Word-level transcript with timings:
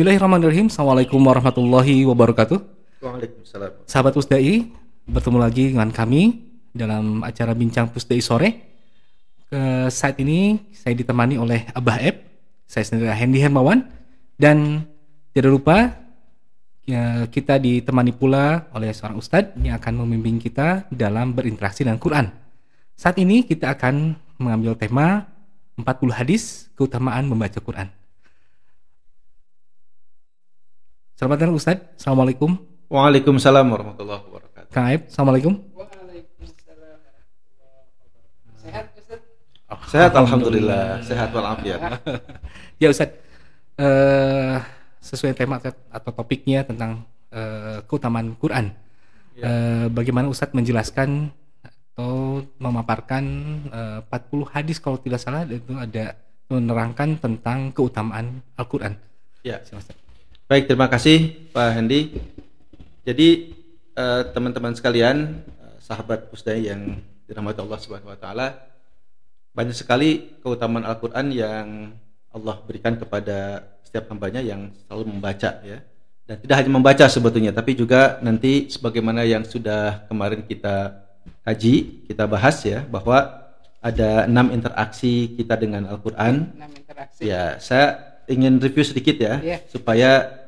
Bismillahirrahmanirrahim. 0.00 0.72
Assalamualaikum 0.72 1.20
warahmatullahi 1.20 2.08
wabarakatuh. 2.08 2.56
Waalaikumsalam. 3.04 3.84
Sahabat 3.84 4.16
Pusdai, 4.16 4.72
bertemu 5.04 5.36
lagi 5.36 5.76
dengan 5.76 5.92
kami 5.92 6.40
dalam 6.72 7.20
acara 7.20 7.52
Bincang 7.52 7.92
Pusdai 7.92 8.24
Sore. 8.24 8.48
Ke 9.44 9.92
saat 9.92 10.16
ini 10.16 10.72
saya 10.72 10.96
ditemani 10.96 11.36
oleh 11.36 11.68
Abah 11.76 12.00
Eb, 12.00 12.16
saya 12.64 12.80
sendiri 12.80 13.12
Hendy 13.12 13.44
Hermawan, 13.44 13.92
dan 14.40 14.88
tidak 15.36 15.52
lupa 15.52 15.92
ya, 16.88 17.28
kita 17.28 17.60
ditemani 17.60 18.16
pula 18.16 18.72
oleh 18.72 18.96
seorang 18.96 19.20
ustadz 19.20 19.52
yang 19.60 19.76
akan 19.76 20.00
membimbing 20.00 20.40
kita 20.40 20.88
dalam 20.88 21.36
berinteraksi 21.36 21.84
dengan 21.84 22.00
Quran. 22.00 22.32
Saat 22.96 23.20
ini 23.20 23.44
kita 23.44 23.76
akan 23.76 24.16
mengambil 24.40 24.80
tema 24.80 25.28
40 25.76 25.84
hadis 26.08 26.72
keutamaan 26.72 27.28
membaca 27.28 27.60
Quran. 27.60 27.99
Selamat 31.20 31.36
datang 31.36 31.52
Ustadz. 31.52 32.00
Assalamualaikum. 32.00 32.56
Waalaikumsalam 32.88 33.68
warahmatullahi 33.68 34.24
wabarakatuh. 34.24 34.72
Kang 34.72 34.88
Aib, 34.88 35.04
Assalamualaikum. 35.04 35.52
Sehat 38.56 38.88
Ustaz? 38.96 39.20
Sehat 39.92 40.12
alhamdulillah, 40.16 41.04
sehat 41.04 41.28
walafiat. 41.36 42.00
ya 42.80 42.88
Ustadz, 42.88 43.20
uh, 43.76 44.64
sesuai 45.04 45.36
tema 45.36 45.60
atau 45.92 46.08
topiknya 46.08 46.64
tentang 46.64 47.04
uh, 47.36 47.84
keutamaan 47.84 48.32
Quran. 48.40 48.72
Ya. 49.36 49.44
Uh, 49.44 49.86
bagaimana 49.92 50.24
Ustadz 50.24 50.56
menjelaskan 50.56 51.28
atau 51.60 52.48
memaparkan 52.56 53.24
uh, 53.68 54.00
40 54.08 54.56
hadis 54.56 54.80
kalau 54.80 54.96
tidak 54.96 55.20
salah 55.20 55.44
itu 55.44 55.76
ada 55.76 56.16
menerangkan 56.48 57.20
tentang 57.20 57.76
keutamaan 57.76 58.40
Al-Quran. 58.56 58.96
Ya. 59.44 59.60
Silahkan. 59.68 59.99
Baik, 60.50 60.66
terima 60.66 60.90
kasih 60.90 61.46
Pak 61.54 61.78
Hendi. 61.78 62.10
Jadi 63.06 63.54
eh, 63.94 64.22
teman-teman 64.34 64.74
sekalian, 64.74 65.46
eh, 65.46 65.76
sahabat 65.78 66.26
Pusdai 66.26 66.66
yang 66.66 66.98
dirahmati 67.30 67.62
Allah 67.62 67.78
Subhanahu 67.78 68.10
wa 68.10 68.18
taala, 68.18 68.58
banyak 69.54 69.78
sekali 69.78 70.42
keutamaan 70.42 70.82
Al-Qur'an 70.90 71.30
yang 71.30 71.94
Allah 72.34 72.58
berikan 72.66 72.98
kepada 72.98 73.62
setiap 73.86 74.10
hambanya 74.10 74.42
yang 74.42 74.74
selalu 74.74 75.14
membaca 75.14 75.62
ya. 75.62 75.86
Dan 76.26 76.42
tidak 76.42 76.56
hanya 76.58 76.70
membaca 76.74 77.06
sebetulnya, 77.06 77.54
tapi 77.54 77.78
juga 77.78 78.18
nanti 78.18 78.66
sebagaimana 78.74 79.22
yang 79.22 79.46
sudah 79.46 80.02
kemarin 80.10 80.42
kita 80.42 80.98
kaji, 81.46 82.10
kita 82.10 82.26
bahas 82.26 82.58
ya, 82.66 82.82
bahwa 82.90 83.38
ada 83.78 84.26
enam 84.26 84.50
interaksi 84.50 85.30
kita 85.30 85.54
dengan 85.54 85.86
Al-Quran. 85.86 86.58
Ya, 87.22 87.62
saya 87.62 88.18
ingin 88.26 88.58
review 88.58 88.82
sedikit 88.82 89.14
ya, 89.14 89.38
yeah. 89.38 89.62
supaya 89.70 90.39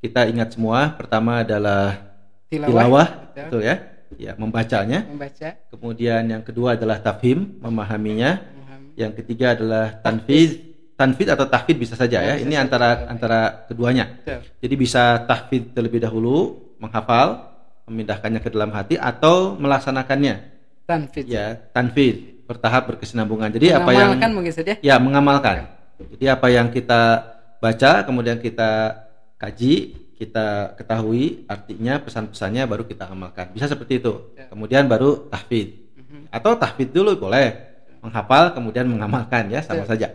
kita 0.00 0.24
ingat 0.32 0.56
semua 0.56 0.96
pertama 0.96 1.44
adalah 1.44 2.16
tilawah, 2.48 2.72
tilawah 2.72 3.08
betul. 3.36 3.60
ya? 3.60 3.76
Ya 4.16 4.32
membacanya. 4.34 5.06
Membaca. 5.06 5.48
Kemudian 5.70 6.22
yang 6.26 6.42
kedua 6.42 6.74
adalah 6.74 6.98
tafhim 6.98 7.60
memahaminya. 7.60 8.40
Memahami. 8.40 8.88
yang 8.96 9.12
ketiga 9.14 9.54
adalah 9.54 10.00
tanfiz. 10.00 10.56
Tanfiz 10.96 11.28
atau 11.32 11.48
tahfid 11.48 11.80
bisa 11.80 11.96
saja 11.96 12.20
ya, 12.20 12.36
ya 12.36 12.44
ini 12.44 12.60
antara 12.60 13.08
antara 13.08 13.64
keduanya. 13.64 14.20
Betul. 14.20 14.44
jadi 14.60 14.74
bisa 14.76 15.02
tahfid 15.24 15.72
terlebih 15.72 15.96
dahulu 15.96 16.60
menghafal 16.76 17.56
memindahkannya 17.88 18.40
ke 18.44 18.52
dalam 18.52 18.68
hati 18.76 19.00
atau 19.00 19.56
melaksanakannya. 19.56 20.44
Tanfiz. 20.84 21.24
Ya 21.24 21.56
tanfiz. 21.72 22.44
Bertahap 22.44 22.92
berkesinambungan. 22.92 23.48
Jadi 23.48 23.72
apa 23.72 23.96
yang 23.96 24.16
mungkin 24.36 24.52
saja. 24.52 24.76
Ya 24.84 25.00
mengamalkan. 25.00 25.72
Jadi 25.96 26.24
apa 26.28 26.46
yang 26.52 26.68
kita 26.68 27.24
baca 27.60 28.04
kemudian 28.04 28.40
kita 28.40 28.96
kaji, 29.40 29.74
kita 30.20 30.76
ketahui 30.76 31.48
artinya 31.48 31.96
pesan-pesannya 32.04 32.68
baru 32.68 32.84
kita 32.84 33.08
amalkan. 33.08 33.56
Bisa 33.56 33.64
seperti 33.64 34.04
itu. 34.04 34.36
Ya. 34.36 34.52
Kemudian 34.52 34.84
baru 34.84 35.24
tahfid. 35.32 35.80
Mhm. 35.96 36.28
Atau 36.28 36.60
tahfid 36.60 36.92
dulu 36.92 37.16
boleh. 37.16 37.72
Menghafal 38.04 38.52
kemudian 38.52 38.84
mengamalkan 38.84 39.48
ya 39.48 39.64
sama 39.64 39.84
ya. 39.84 39.88
saja. 39.88 40.08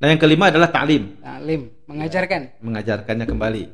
Nah, 0.00 0.12
yang 0.12 0.20
kelima 0.20 0.52
adalah 0.52 0.68
taklim. 0.68 1.16
Taklim, 1.20 1.72
mengajarkan. 1.88 2.40
Mengajarkannya 2.60 3.26
kembali. 3.28 3.64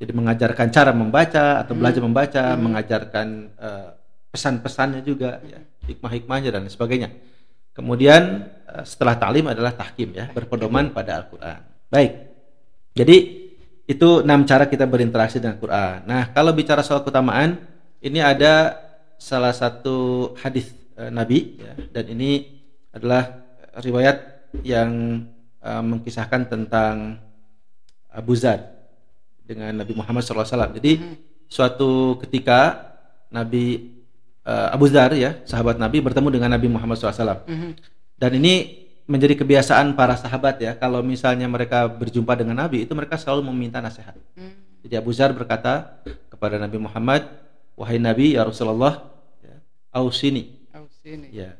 Jadi 0.00 0.12
mengajarkan 0.16 0.66
cara 0.72 0.92
membaca 0.92 1.44
atau 1.60 1.72
hmm. 1.72 1.80
belajar 1.80 2.02
membaca, 2.02 2.44
hmm. 2.44 2.60
mengajarkan 2.60 3.26
uh, 3.56 3.88
pesan-pesannya 4.32 5.00
juga 5.04 5.40
ya, 5.44 5.60
hikmah-hikmahnya 5.88 6.50
dan 6.56 6.68
sebagainya. 6.68 7.12
Kemudian 7.76 8.48
uh, 8.68 8.84
setelah 8.84 9.16
taklim 9.16 9.48
adalah 9.48 9.76
tahkim 9.76 10.16
ya, 10.16 10.28
berpedoman 10.32 10.92
pada 10.92 11.20
Al-Qur'an. 11.22 11.62
Baik. 11.86 12.12
Jadi 12.96 13.16
itu 13.90 14.22
enam 14.22 14.46
cara 14.46 14.70
kita 14.70 14.86
berinteraksi 14.86 15.42
dengan 15.42 15.58
Quran. 15.58 16.06
Nah, 16.06 16.30
kalau 16.30 16.54
bicara 16.54 16.78
soal 16.86 17.02
keutamaan, 17.02 17.58
ini 17.98 18.22
ada 18.22 18.78
salah 19.18 19.50
satu 19.50 20.30
hadis 20.38 20.70
e, 20.94 21.10
Nabi 21.10 21.58
ya, 21.58 21.74
dan 21.90 22.06
ini 22.06 22.62
adalah 22.94 23.42
riwayat 23.82 24.46
yang 24.62 25.26
e, 25.58 25.70
mengkisahkan 25.82 26.46
tentang 26.46 27.18
Abu 28.14 28.38
Zar 28.38 28.62
dengan 29.42 29.82
Nabi 29.82 29.92
Muhammad 29.98 30.22
SAW. 30.22 30.70
Jadi 30.78 30.92
hmm. 31.02 31.50
suatu 31.50 32.14
ketika 32.22 32.94
Nabi 33.34 33.90
e, 34.46 34.52
Abu 34.70 34.86
Zar 34.86 35.18
ya, 35.18 35.42
sahabat 35.42 35.82
Nabi 35.82 35.98
bertemu 35.98 36.30
dengan 36.30 36.54
Nabi 36.54 36.70
Muhammad 36.70 36.94
SAW. 36.94 37.42
Hmm. 37.42 37.74
Dan 38.14 38.38
ini 38.38 38.86
menjadi 39.10 39.34
kebiasaan 39.42 39.98
para 39.98 40.14
sahabat 40.14 40.62
ya 40.62 40.78
kalau 40.78 41.02
misalnya 41.02 41.50
mereka 41.50 41.90
berjumpa 41.90 42.38
dengan 42.38 42.62
Nabi 42.62 42.86
itu 42.86 42.94
mereka 42.94 43.18
selalu 43.18 43.50
meminta 43.50 43.82
nasihat. 43.82 44.14
Hmm. 44.38 44.54
Jadi 44.86 44.94
Abu 44.94 45.10
Zar 45.10 45.34
berkata 45.34 45.98
kepada 46.30 46.62
Nabi 46.62 46.78
Muhammad, 46.78 47.26
wahai 47.74 47.98
Nabi 47.98 48.38
ya 48.38 48.46
Rasulullah, 48.46 49.02
ya, 49.42 49.58
ausini. 49.90 50.62
Ausini. 50.70 51.26
Ya, 51.34 51.58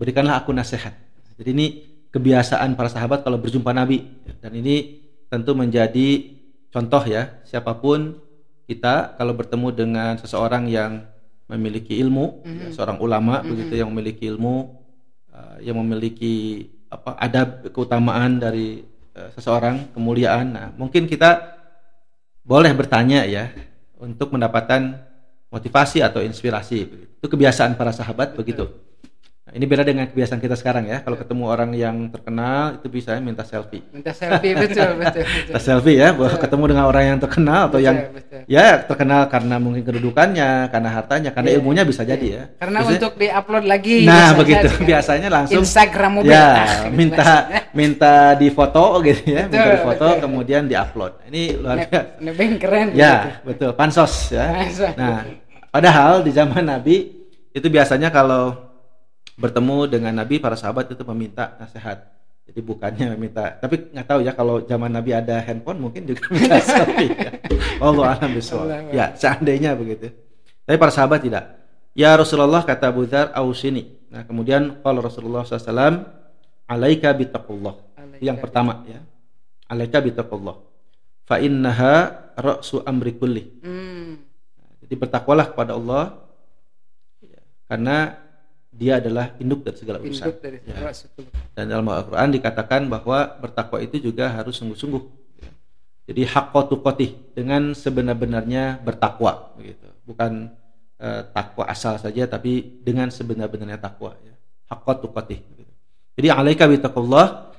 berikanlah 0.00 0.40
aku 0.40 0.56
nasihat. 0.56 0.96
Jadi 1.36 1.50
ini 1.52 1.66
kebiasaan 2.08 2.72
para 2.72 2.88
sahabat 2.88 3.20
kalau 3.20 3.36
berjumpa 3.36 3.70
Nabi 3.76 4.08
dan 4.40 4.56
ini 4.56 5.04
tentu 5.28 5.52
menjadi 5.52 6.34
contoh 6.72 7.04
ya 7.04 7.36
siapa 7.44 7.76
pun 7.76 8.16
kita 8.64 9.20
kalau 9.20 9.36
bertemu 9.36 9.68
dengan 9.76 10.16
seseorang 10.16 10.66
yang 10.72 11.04
memiliki 11.48 11.96
ilmu, 12.00 12.44
mm 12.44 12.48
-hmm. 12.48 12.60
ya, 12.60 12.68
seorang 12.72 12.98
ulama 13.00 13.40
mm 13.40 13.40
-hmm. 13.40 13.50
begitu 13.52 13.74
yang 13.76 13.88
memiliki 13.92 14.24
ilmu, 14.28 14.56
uh, 15.32 15.56
yang 15.64 15.76
memiliki 15.80 16.68
apa 16.88 17.16
ada 17.20 17.44
keutamaan 17.68 18.40
dari 18.40 18.82
uh, 19.14 19.28
seseorang 19.36 19.92
kemuliaan. 19.92 20.46
Nah 20.52 20.66
mungkin 20.74 21.04
kita 21.04 21.60
boleh 22.42 22.72
bertanya 22.72 23.28
ya 23.28 23.52
untuk 24.00 24.32
mendapatkan 24.32 24.96
motivasi 25.52 26.00
atau 26.00 26.24
inspirasi. 26.24 26.88
Itu 27.20 27.26
kebiasaan 27.28 27.76
para 27.76 27.92
sahabat 27.92 28.32
begitu 28.34 28.87
Nah, 29.48 29.56
ini 29.56 29.64
beda 29.64 29.80
dengan 29.80 30.04
kebiasaan 30.12 30.44
kita 30.44 30.60
sekarang 30.60 30.92
ya. 30.92 31.00
Kalau 31.00 31.16
ketemu 31.16 31.48
orang 31.48 31.72
yang 31.72 32.12
terkenal 32.12 32.76
itu 32.76 32.92
bisa 32.92 33.16
minta 33.16 33.48
selfie. 33.48 33.80
Minta 33.88 34.12
selfie 34.12 34.52
betul 34.52 35.00
betul. 35.00 35.24
betul. 35.24 35.24
Minta 35.48 35.60
selfie 35.64 35.96
ya. 35.96 36.12
Betul. 36.12 36.36
Ketemu 36.36 36.64
dengan 36.68 36.84
orang 36.84 37.04
yang 37.08 37.18
terkenal 37.24 37.60
atau 37.72 37.80
betul, 37.80 37.88
yang 37.88 37.96
betul. 38.12 38.40
ya 38.44 38.66
terkenal 38.84 39.22
karena 39.32 39.56
mungkin 39.56 39.82
kedudukannya, 39.88 40.68
karena 40.68 40.88
hartanya, 40.92 41.30
karena 41.32 41.48
yeah. 41.48 41.56
ilmunya 41.56 41.82
bisa 41.88 42.04
jadi 42.04 42.26
ya. 42.28 42.42
Karena 42.60 42.84
biasanya, 42.84 42.98
untuk 43.00 43.12
diupload 43.16 43.64
lagi. 43.64 43.96
Nah 44.04 44.28
begitu 44.36 44.68
kan. 44.68 44.84
biasanya 44.84 45.28
langsung 45.32 45.64
Instagram 45.64 46.10
mobil. 46.20 46.36
Ya 46.36 46.52
minta 47.00 47.32
minta 47.72 48.14
di 48.36 48.52
foto 48.52 49.00
gitu 49.00 49.32
ya, 49.32 49.48
betul, 49.48 49.56
minta 49.56 49.72
di 49.72 49.80
foto 49.80 50.06
betul. 50.12 50.22
kemudian 50.28 50.62
diupload. 50.68 51.12
Ini 51.32 51.42
luar 51.56 51.76
biasa. 51.88 52.20
Lebih 52.20 52.46
keren. 52.60 52.86
Ya 52.92 53.16
gitu. 53.40 53.48
betul 53.48 53.70
pansos 53.72 54.28
ya. 54.28 54.52
Pansos. 54.52 54.92
Nah 54.92 55.24
padahal 55.72 56.20
di 56.20 56.36
zaman 56.36 56.68
Nabi 56.68 57.16
itu 57.56 57.66
biasanya 57.72 58.12
kalau 58.12 58.67
bertemu 59.38 59.86
dengan 59.86 60.12
Nabi 60.18 60.42
para 60.42 60.58
sahabat 60.58 60.90
itu 60.90 61.02
meminta 61.06 61.54
nasihat. 61.62 62.10
Jadi 62.48 62.60
bukannya 62.64 63.12
meminta 63.12 63.60
tapi 63.60 63.92
nggak 63.92 64.06
tahu 64.08 64.20
ya 64.24 64.32
kalau 64.32 64.64
zaman 64.64 64.88
Nabi 64.88 65.12
ada 65.12 65.36
handphone 65.44 65.78
mungkin 65.84 66.08
juga 66.08 66.26
minta 66.34 66.58
selfie 66.58 67.12
ya. 67.12 67.30
Allah 67.78 68.18
alam 68.18 68.32
ya 68.90 69.14
seandainya 69.14 69.78
begitu. 69.78 70.10
Tapi 70.66 70.76
para 70.76 70.90
sahabat 70.90 71.22
tidak. 71.22 71.44
Ya 71.92 72.16
Rasulullah 72.16 72.64
kata 72.64 72.90
Abu 72.90 73.06
Dhar 73.06 73.30
ausini. 73.36 73.94
Nah 74.10 74.24
kemudian 74.24 74.80
kalau 74.80 75.04
Rasulullah 75.04 75.44
SAW 75.44 76.08
alaika 76.66 77.12
bitaqullah 77.12 77.76
yang 78.18 78.40
pertama 78.40 78.82
ya. 78.88 79.00
Alaika 79.68 80.00
bitaqullah 80.00 80.56
fa 81.28 81.36
innaha 81.36 82.32
ra'su 82.32 82.80
amri 82.88 83.12
kulli. 83.20 83.44
Hmm. 83.60 84.24
jadi 84.88 84.94
bertakwalah 84.96 85.52
kepada 85.52 85.76
Allah 85.76 86.16
ya, 87.20 87.44
karena 87.68 88.16
dia 88.68 89.02
adalah 89.02 89.34
induk 89.42 89.66
dari 89.66 89.76
segala 89.76 89.98
urusan. 89.98 90.28
dari 90.38 90.58
segala 90.62 90.92
ya. 90.92 91.06
Dan 91.56 91.64
dalam 91.72 91.86
Al-Quran 91.88 92.28
dikatakan 92.38 92.86
bahwa 92.86 93.18
bertakwa 93.42 93.78
itu 93.82 93.98
juga 93.98 94.30
harus 94.30 94.54
sungguh-sungguh. 94.60 95.02
Ya. 95.42 95.50
Jadi 96.12 96.22
haqqatu 96.28 96.78
qotih 96.84 97.10
dengan 97.34 97.74
sebenar-benarnya 97.74 98.78
bertakwa 98.84 99.50
begitu. 99.58 99.88
Bukan 100.06 100.54
uh, 101.02 101.22
takwa 101.34 101.64
asal 101.66 101.98
saja 101.98 102.30
tapi 102.30 102.80
dengan 102.84 103.10
sebenar-benarnya 103.10 103.82
takwa 103.82 104.14
ya. 104.22 104.34
Haqqatu 104.70 105.10
qotih 105.10 105.42
begitu. 105.42 105.72
Jadi 106.18 106.28
alaika 106.30 106.70
bitaqullah 106.70 107.50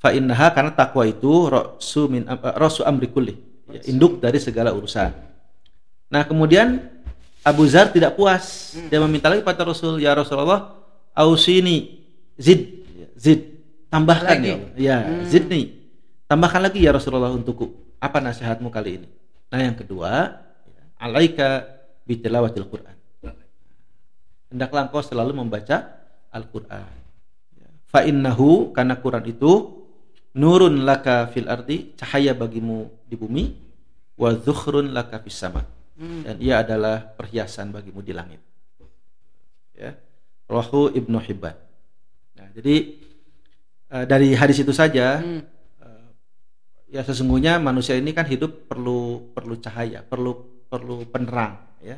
fa 0.00 0.10
innaha 0.14 0.52
karena 0.54 0.72
takwa 0.72 1.02
itu 1.04 1.48
rasu 1.48 2.06
min 2.06 2.22
rasu 2.56 2.84
amri 2.84 3.08
kulli, 3.08 3.34
ya, 3.72 3.80
induk 3.88 4.20
dari 4.20 4.36
segala 4.36 4.70
urusan. 4.76 5.10
Nah, 6.06 6.22
kemudian 6.22 6.95
Abu 7.46 7.62
Zar 7.70 7.94
tidak 7.94 8.18
puas. 8.18 8.74
Dia 8.90 8.98
meminta 8.98 9.30
lagi 9.30 9.46
pada 9.46 9.62
Rasul, 9.62 10.02
"Ya 10.02 10.10
Rasulullah, 10.18 10.74
ausini 11.14 12.02
zid 12.34 12.82
zid 13.14 13.56
tambahkan 13.88 14.36
Lagi. 14.42 14.50
ya. 14.50 14.58
Ya, 14.76 14.96
zidni. 15.24 15.78
Tambahkan 16.26 16.60
lagi 16.60 16.82
ya 16.82 16.90
Rasulullah 16.90 17.32
untukku. 17.32 17.70
Apa 18.02 18.20
nasihatmu 18.20 18.68
kali 18.68 19.00
ini? 19.00 19.08
Nah, 19.48 19.62
yang 19.62 19.78
kedua, 19.78 20.42
alaika 20.98 21.64
bitilawatil 22.04 22.66
Quran. 22.66 22.96
Hendaklah 24.52 24.90
engkau 24.90 25.02
selalu 25.02 25.42
membaca 25.42 26.06
Al-Qur'an. 26.30 26.86
Ya. 27.56 27.68
Fa 27.88 28.06
innahu 28.06 28.70
karena 28.70 28.94
Quran 28.98 29.24
itu 29.26 29.52
nurun 30.36 30.86
laka 30.86 31.30
fil 31.32 31.48
ardi, 31.48 31.96
cahaya 31.96 32.36
bagimu 32.36 32.90
di 33.08 33.16
bumi, 33.16 33.44
wa 34.18 34.30
dzukhrun 34.34 34.92
laka 34.92 35.18
fis 35.24 35.34
sama. 35.34 35.64
Dan 35.96 36.36
ia 36.44 36.60
adalah 36.60 37.00
perhiasan 37.00 37.72
bagimu 37.72 38.04
di 38.04 38.12
langit. 38.12 38.40
Ya. 39.72 39.96
Rawahu 40.48 40.92
Ibnu 40.92 41.18
Hibban. 41.24 41.56
Nah, 42.36 42.48
jadi 42.52 43.00
eh, 43.92 44.04
dari 44.04 44.36
hadis 44.36 44.60
itu 44.60 44.72
saja 44.76 45.20
Hmm. 45.20 45.42
eh, 45.80 46.08
ya 46.92 47.00
sesungguhnya 47.00 47.56
manusia 47.58 47.96
ini 47.96 48.12
kan 48.12 48.28
hidup 48.28 48.68
perlu 48.68 49.32
perlu 49.32 49.56
cahaya, 49.56 50.04
perlu 50.04 50.64
perlu 50.68 51.06
penerang, 51.08 51.80
ya, 51.80 51.96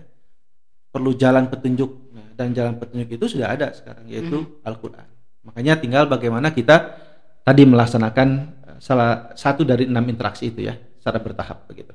perlu 0.94 1.14
jalan 1.18 1.50
petunjuk. 1.50 1.90
Nah, 2.14 2.28
dan 2.38 2.54
jalan 2.54 2.78
petunjuk 2.78 3.18
itu 3.18 3.26
sudah 3.38 3.50
ada 3.50 3.74
sekarang 3.74 4.06
yaitu 4.06 4.62
Al-Quran. 4.62 5.06
Makanya 5.42 5.78
tinggal 5.78 6.04
bagaimana 6.06 6.54
kita 6.54 6.98
tadi 7.42 7.62
melaksanakan 7.66 8.28
eh, 8.62 8.78
salah 8.78 9.34
satu 9.34 9.66
dari 9.66 9.90
enam 9.90 10.06
interaksi 10.06 10.54
itu 10.54 10.66
ya, 10.66 10.74
secara 10.98 11.18
bertahap 11.18 11.66
begitu. 11.66 11.92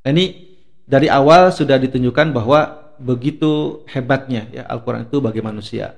Nah, 0.00 0.10
ini 0.10 0.49
dari 0.90 1.06
awal 1.06 1.54
sudah 1.54 1.78
ditunjukkan 1.78 2.34
bahwa 2.34 2.90
begitu 2.98 3.80
hebatnya 3.86 4.50
ya 4.50 4.66
Al-Quran 4.66 5.06
itu 5.06 5.22
bagi 5.22 5.38
manusia. 5.38 5.94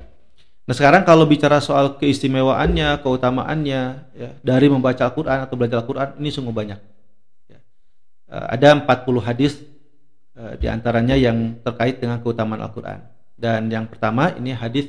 Nah 0.69 0.75
sekarang 0.77 1.03
kalau 1.09 1.25
bicara 1.25 1.59
soal 1.59 1.97
keistimewaannya, 1.97 3.01
keutamaannya 3.01 3.81
ya, 4.15 4.31
dari 4.45 4.69
membaca 4.69 5.09
Al-Quran 5.09 5.49
atau 5.49 5.57
belajar 5.57 5.81
Al-Quran 5.83 6.21
ini 6.21 6.29
sungguh 6.31 6.55
banyak. 6.55 6.81
Ya. 7.51 7.59
Eh, 8.31 8.47
ada 8.61 8.79
40 8.85 9.19
hadis 9.25 9.59
eh, 10.37 10.55
di 10.61 10.69
antaranya 10.71 11.17
yang 11.17 11.59
terkait 11.65 11.99
dengan 11.99 12.21
keutamaan 12.21 12.61
Al-Quran. 12.61 13.01
Dan 13.35 13.73
yang 13.73 13.91
pertama 13.91 14.31
ini 14.39 14.55
hadis 14.55 14.87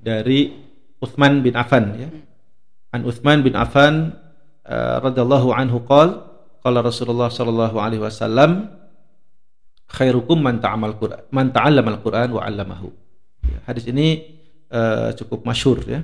dari 0.00 0.50
Uthman 0.98 1.44
bin 1.44 1.54
Affan 1.54 1.84
ya. 1.94 2.08
An 2.90 3.04
Uthman 3.04 3.44
bin 3.44 3.52
Affan 3.52 4.16
uh, 4.64 4.96
radhiyallahu 5.04 5.52
anhu 5.52 5.84
qol 5.84 6.24
qala 6.64 6.80
Rasulullah 6.80 7.28
sallallahu 7.28 7.76
alaihi 7.76 8.00
wasallam 8.00 8.72
khairukum 9.86 10.38
man 10.38 10.58
ta'amal 10.58 10.98
Qur'an 10.98 11.22
man 11.30 11.50
ta'allama 11.54 11.98
al-Qur'an 11.98 12.28
wa 12.30 12.42
'allamahu. 12.42 12.88
Ya, 13.46 13.58
hadis 13.70 13.86
ini 13.86 14.36
eh, 14.70 15.10
cukup 15.14 15.46
masyhur 15.46 15.82
ya 15.86 16.02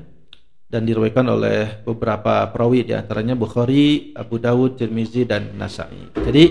dan 0.73 0.88
diriwayatkan 0.88 1.26
oleh 1.29 1.84
beberapa 1.84 2.49
perawi 2.49 2.88
di 2.88 2.96
antaranya 2.96 3.37
Bukhari, 3.37 4.17
Abu 4.17 4.40
Dawud, 4.40 4.81
Tirmizi 4.81 5.29
dan 5.29 5.52
Nasa'i. 5.61 6.17
Jadi 6.17 6.44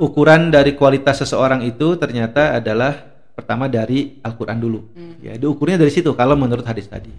ukuran 0.00 0.48
dari 0.48 0.72
kualitas 0.72 1.20
seseorang 1.20 1.60
itu 1.60 2.00
ternyata 2.00 2.56
adalah 2.56 2.96
pertama 3.36 3.68
dari 3.68 4.16
Al-Qur'an 4.24 4.56
dulu. 4.56 4.80
Ya, 5.20 5.36
diukurnya 5.36 5.76
dari 5.76 5.92
situ 5.92 6.16
kalau 6.16 6.32
menurut 6.32 6.64
hadis 6.64 6.88
tadi. 6.88 7.12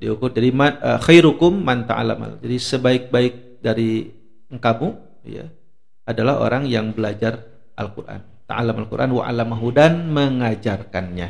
Diukur 0.00 0.32
dari 0.32 0.48
man, 0.48 0.80
eh, 0.80 0.98
khairukum 1.04 1.60
man 1.60 1.84
ta'allamal. 1.84 2.40
Jadi 2.40 2.56
sebaik-baik 2.56 3.60
dari 3.60 4.08
engkamu 4.48 4.96
ya 5.28 5.44
adalah 6.08 6.40
orang 6.40 6.64
yang 6.64 6.90
belajar 6.96 7.51
Al-Qur'an. 7.76 8.20
Ta'allam 8.46 8.76
Al-Qur'an 8.84 9.10
wa 9.12 9.24
dan 9.72 10.12
mengajarkannya. 10.12 11.28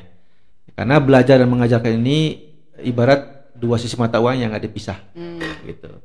Karena 0.72 0.96
belajar 0.98 1.36
dan 1.38 1.48
mengajarkan 1.52 2.00
ini 2.00 2.48
ibarat 2.82 3.52
dua 3.52 3.76
sisi 3.78 3.94
mata 3.94 4.18
uang 4.18 4.42
yang 4.42 4.50
nggak 4.50 4.64
dipisah 4.66 4.98
Hmm. 5.14 5.38
gitu. 5.68 6.02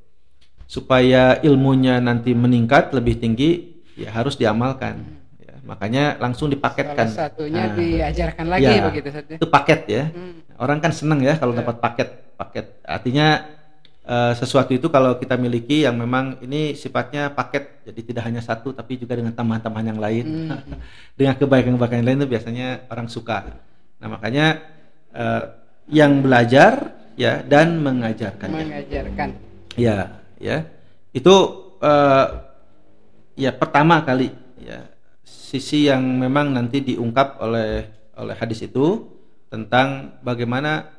Supaya 0.67 1.39
ilmunya 1.41 2.03
nanti 2.03 2.35
meningkat 2.35 2.91
lebih 2.91 3.17
tinggi 3.17 3.81
ya 3.95 4.11
harus 4.11 4.35
diamalkan. 4.35 4.99
Ya, 5.39 5.55
makanya 5.63 6.19
langsung 6.19 6.51
dipaketkan. 6.51 7.07
Salah 7.07 7.31
satunya 7.31 7.71
Nah, 7.71 7.73
diajarkan 7.73 8.45
lagi 8.51 8.67
ya, 8.67 8.83
begitu 8.83 9.09
saja. 9.09 9.33
Itu 9.39 9.47
paket 9.47 9.81
ya. 9.89 10.03
Hmm. 10.11 10.43
Orang 10.59 10.83
kan 10.83 10.91
seneng 10.91 11.23
ya 11.23 11.39
kalau 11.39 11.55
dapat 11.55 11.79
paket. 11.79 12.09
Paket 12.37 12.85
artinya 12.85 13.56
eh, 14.07 14.33
sesuatu 14.39 14.71
itu 14.71 14.87
kalau 14.87 15.19
kita 15.19 15.35
miliki 15.35 15.83
yang 15.83 15.99
memang 15.99 16.39
ini 16.39 16.73
sifatnya 16.73 17.35
paket, 17.35 17.83
jadi 17.83 18.01
tidak 18.01 18.23
hanya 18.23 18.41
satu 18.41 18.71
tapi 18.71 18.95
juga 18.95 19.19
dengan 19.19 19.35
tambahan-tambahan 19.35 19.87
yang 19.91 20.01
lain. 20.01 20.25
Hmm. 20.25 20.79
dengan 21.19 21.35
kebaikan-kebaikan 21.35 21.99
yang 22.01 22.07
lain 22.07 22.19
itu 22.23 22.29
biasanya 22.31 22.67
orang 22.87 23.07
suka. 23.11 23.51
Nah, 23.99 24.07
makanya 24.07 24.63
eh, 25.11 25.43
yang 25.91 26.23
belajar 26.23 26.95
ya 27.19 27.43
dan 27.43 27.83
mengajarkannya. 27.83 28.63
Mengajarkan. 28.63 29.29
Ya, 29.75 30.23
ya. 30.39 30.63
Itu 31.11 31.35
eh, 31.83 32.27
ya 33.37 33.51
pertama 33.53 34.01
kali 34.01 34.33
ya 34.57 34.89
sisi 35.21 35.85
yang 35.85 36.01
memang 36.01 36.51
nanti 36.51 36.81
diungkap 36.81 37.37
oleh 37.39 37.85
oleh 38.17 38.35
hadis 38.35 38.65
itu 38.65 39.05
tentang 39.47 40.17
bagaimana 40.25 40.96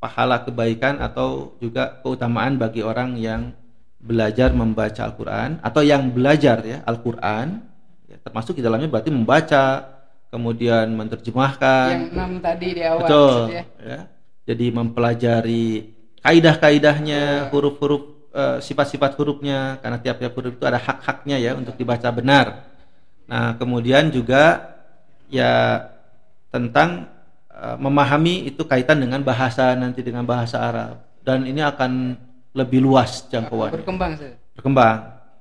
pahala 0.00 0.42
kebaikan 0.42 0.98
atau 0.98 1.54
juga 1.60 2.00
keutamaan 2.00 2.56
bagi 2.56 2.80
orang 2.80 3.20
yang 3.20 3.52
belajar 4.00 4.48
membaca 4.56 5.04
Al-Qur'an 5.04 5.60
atau 5.60 5.84
yang 5.84 6.08
belajar 6.08 6.64
ya 6.64 6.80
Al-Qur'an 6.88 7.60
ya, 8.08 8.16
termasuk 8.24 8.56
di 8.56 8.64
dalamnya 8.64 8.88
berarti 8.88 9.12
membaca 9.12 9.64
kemudian 10.32 10.88
menerjemahkan 10.96 11.88
Yang 11.92 12.06
enam 12.16 12.32
tadi 12.40 12.68
di 12.72 12.82
awal 12.82 13.04
Betul. 13.04 13.28
maksudnya. 13.28 13.64
Ya. 13.76 14.00
Jadi 14.48 14.66
mempelajari 14.72 15.66
kaidah-kaidahnya, 16.24 17.52
huruf-huruf 17.52 18.02
eh, 18.32 18.58
sifat-sifat 18.64 19.20
hurufnya 19.20 19.78
karena 19.84 20.00
tiap-tiap 20.00 20.32
huruf 20.32 20.56
itu 20.56 20.64
ada 20.64 20.80
hak-haknya 20.80 21.36
ya 21.36 21.52
untuk 21.52 21.76
dibaca 21.76 22.08
benar. 22.08 22.46
Nah, 23.28 23.54
kemudian 23.60 24.08
juga 24.10 24.74
ya 25.30 25.86
tentang 26.50 27.06
eh, 27.60 27.76
memahami 27.76 28.48
itu 28.48 28.64
kaitan 28.64 28.98
dengan 28.98 29.20
bahasa 29.20 29.76
nanti 29.76 30.00
dengan 30.00 30.24
bahasa 30.24 30.56
Arab 30.58 30.96
dan 31.20 31.44
ini 31.44 31.60
akan 31.60 32.16
lebih 32.50 32.80
luas 32.80 33.28
jangkauannya 33.28 33.76
Berkembang 33.78 34.12
saja. 34.16 34.34
berkembang. 34.56 34.98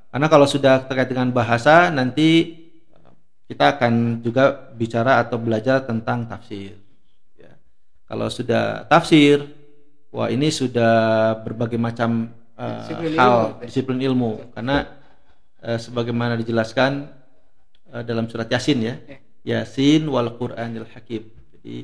Karena 0.10 0.28
kalau 0.28 0.46
sudah 0.46 0.84
terkait 0.84 1.10
dengan 1.10 1.32
bahasa 1.32 1.88
nanti 1.90 2.30
eh, 2.92 3.12
kita 3.48 3.80
akan 3.80 4.22
juga 4.22 4.70
bicara 4.76 5.18
atau 5.20 5.40
belajar 5.40 5.82
tentang 5.82 6.28
tafsir. 6.28 6.78
Ya. 7.34 7.56
Kalau 8.06 8.30
sudah 8.30 8.86
tafsir, 8.86 9.42
wah 10.10 10.30
ini 10.30 10.50
sudah 10.50 10.94
berbagai 11.42 11.78
macam 11.78 12.30
eh, 12.54 12.82
Disiplin 12.86 13.12
hal 13.18 13.34
ilmu. 13.34 13.66
disiplin 13.66 14.00
ilmu. 14.04 14.32
Karena 14.54 14.78
eh, 15.62 15.78
sebagaimana 15.78 16.38
dijelaskan 16.38 16.92
eh, 17.90 18.04
dalam 18.06 18.30
surat 18.30 18.50
Yasin 18.50 18.80
ya, 18.82 18.96
Yasin 19.42 20.06
wal 20.06 20.34
Qur'anil 20.38 20.86
Hakim. 20.90 21.26
Jadi 21.58 21.76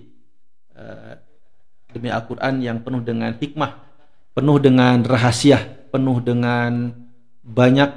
demi 1.90 2.12
Al-Quran 2.12 2.60
yang 2.60 2.78
penuh 2.84 3.00
dengan 3.00 3.32
hikmah, 3.32 3.72
penuh 4.36 4.58
dengan 4.60 5.00
rahasia, 5.00 5.64
penuh 5.96 6.20
dengan 6.20 6.92
banyak 7.40 7.90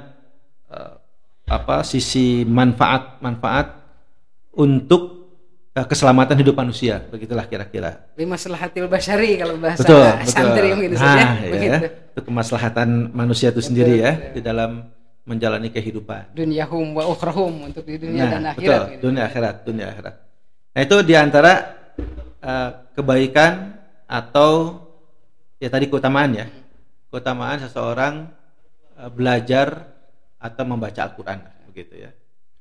eh, 0.71 0.93
apa 1.51 1.83
sisi 1.83 2.47
manfaat-manfaat 2.47 3.67
untuk 4.55 5.27
eh, 5.75 5.83
keselamatan 5.83 6.39
hidup 6.39 6.55
manusia, 6.55 7.03
begitulah 7.11 7.43
kira-kira. 7.43 8.07
Lima 8.15 8.39
selahatil 8.39 8.87
basyari 8.87 9.35
kalau 9.35 9.59
bahasa 9.59 9.83
Betul, 9.83 9.99
betul. 9.99 10.31
santri 10.31 10.69
mungkin 10.71 10.91
nah, 10.95 11.01
saja. 11.03 11.19
ya, 11.19 11.51
Begitu. 11.51 11.77
itu 12.15 12.21
kemaslahatan 12.23 12.89
manusia 13.11 13.51
itu 13.51 13.59
sendiri 13.59 13.99
ya 13.99 14.11
di 14.31 14.39
dalam 14.39 14.87
menjalani 15.27 15.69
kehidupan. 15.69 16.33
Dunyahum 16.33 16.95
wa 16.95 17.03
ukhrahum 17.05 17.67
untuk 17.67 17.83
di 17.83 17.99
dunia 17.99 18.31
dan 18.31 18.41
Nah, 18.47 18.53
akhirat. 18.55 18.79
betul, 18.79 18.81
gitu. 18.95 19.01
dunia 19.11 19.23
akhirat, 19.27 19.55
dunia 19.67 19.85
akhirat. 19.91 20.15
Nah, 20.69 20.81
itu 20.87 20.95
di 21.03 21.13
antara 21.19 21.53
eh, 22.41 22.69
kebaikan 22.93 23.77
atau 24.05 24.81
ya 25.57 25.69
tadi 25.69 25.85
keutamaan 25.87 26.31
ya. 26.33 26.47
Keutamaan 27.09 27.59
seseorang 27.61 28.29
eh, 28.97 29.09
belajar 29.11 29.85
atau 30.39 30.63
membaca 30.63 30.99
Al-Qur'an 31.03 31.39
begitu 31.67 31.99
ya. 31.99 32.11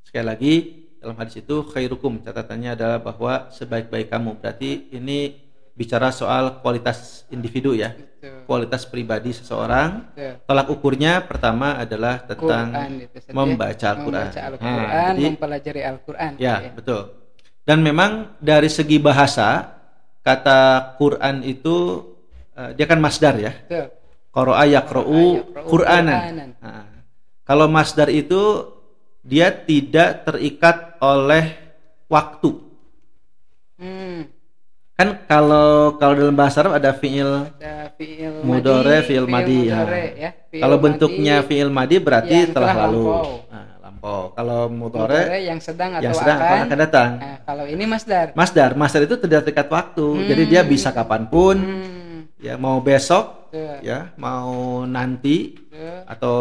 Sekali 0.03 0.25
lagi 0.27 0.55
dalam 0.99 1.15
hadis 1.15 1.39
itu 1.39 1.63
khairukum 1.63 2.19
catatannya 2.27 2.75
adalah 2.75 2.99
bahwa 2.99 3.49
sebaik-baik 3.55 4.11
kamu. 4.11 4.43
Berarti 4.43 4.91
ini 4.91 5.37
bicara 5.79 6.11
soal 6.11 6.59
kualitas 6.59 7.23
individu 7.31 7.71
ya. 7.71 7.95
Betul. 7.95 8.43
Kualitas 8.51 8.83
pribadi 8.83 9.31
seseorang. 9.31 10.11
Betul. 10.11 10.43
Tolak 10.43 10.67
ukurnya 10.75 11.23
pertama 11.23 11.79
adalah 11.79 12.19
tentang 12.27 12.67
Quran 12.75 12.93
itu 13.07 13.19
saja. 13.23 13.31
membaca 13.31 13.87
Al-Quran. 13.95 14.27
Membaca 14.27 14.41
Nah, 14.43 14.49
Al-Quran, 14.51 15.13
jadi- 15.15 15.27
mempelajari 15.31 15.83
Al-Quran. 15.87 16.33
Ya, 16.43 16.55
betul. 16.75 17.03
Dan 17.69 17.85
memang 17.85 18.41
dari 18.41 18.73
segi 18.73 18.97
bahasa 18.97 19.77
kata 20.25 20.97
Quran 20.97 21.45
itu 21.45 22.01
eh, 22.57 22.73
dia 22.73 22.89
kan 22.89 22.97
masdar 22.97 23.37
ya. 23.37 23.53
Qara'a 24.33 24.65
yaqra'u 24.65 25.45
yaqra'u 25.45 25.69
Qur'anan. 25.69 26.57
Nah, 26.65 26.89
kalau 27.45 27.69
masdar 27.69 28.09
itu 28.09 28.73
dia 29.21 29.53
tidak 29.53 30.25
terikat 30.25 30.97
oleh 31.05 31.61
waktu. 32.09 32.57
Hmm. 33.77 34.33
Kan 34.99 35.29
kalau 35.31 35.95
kalau 36.01 36.15
dalam 36.19 36.35
bahasa 36.35 36.59
Arab 36.59 36.75
ada 36.75 36.91
fiil 36.91 37.47
Ada 37.55 37.95
fiil 37.95 38.43
Mudore, 38.43 38.99
madi, 38.99 39.07
fiil 39.07 39.27
madi, 39.31 39.59
ya. 39.71 39.87
ya. 40.11 40.31
Fiil 40.51 40.59
kalau 40.65 40.77
madi 40.81 40.85
bentuknya 40.91 41.37
fiil 41.47 41.71
madi 41.71 41.97
berarti 42.03 42.51
telah 42.51 42.73
lalu. 42.75 43.07
lampau. 43.07 43.31
Lampau. 44.09 44.33
Kalau 44.35 44.61
mudore 44.73 45.23
yang 45.45 45.61
sedang 45.61 45.91
atau 46.01 46.05
yang 46.09 46.15
sedang 46.17 46.39
akan. 46.41 46.59
akan 46.65 46.79
datang. 46.81 47.11
Nah, 47.21 47.37
kalau 47.45 47.65
ini 47.69 47.85
masdar. 47.85 48.27
Masdar, 48.33 48.71
masdar 48.75 49.03
itu 49.05 49.17
tidak 49.21 49.45
terikat 49.45 49.69
waktu. 49.69 50.07
Jadi 50.25 50.43
dia 50.49 50.63
bisa 50.65 50.89
kapan 50.91 51.29
pun, 51.29 51.57
Hmm. 51.61 52.21
ya 52.41 52.57
mau 52.57 52.81
besok, 52.81 53.53
Betul. 53.53 53.77
ya 53.85 54.13
mau 54.17 54.83
nanti 54.89 55.55
Betul. 55.61 55.99
atau 56.09 56.37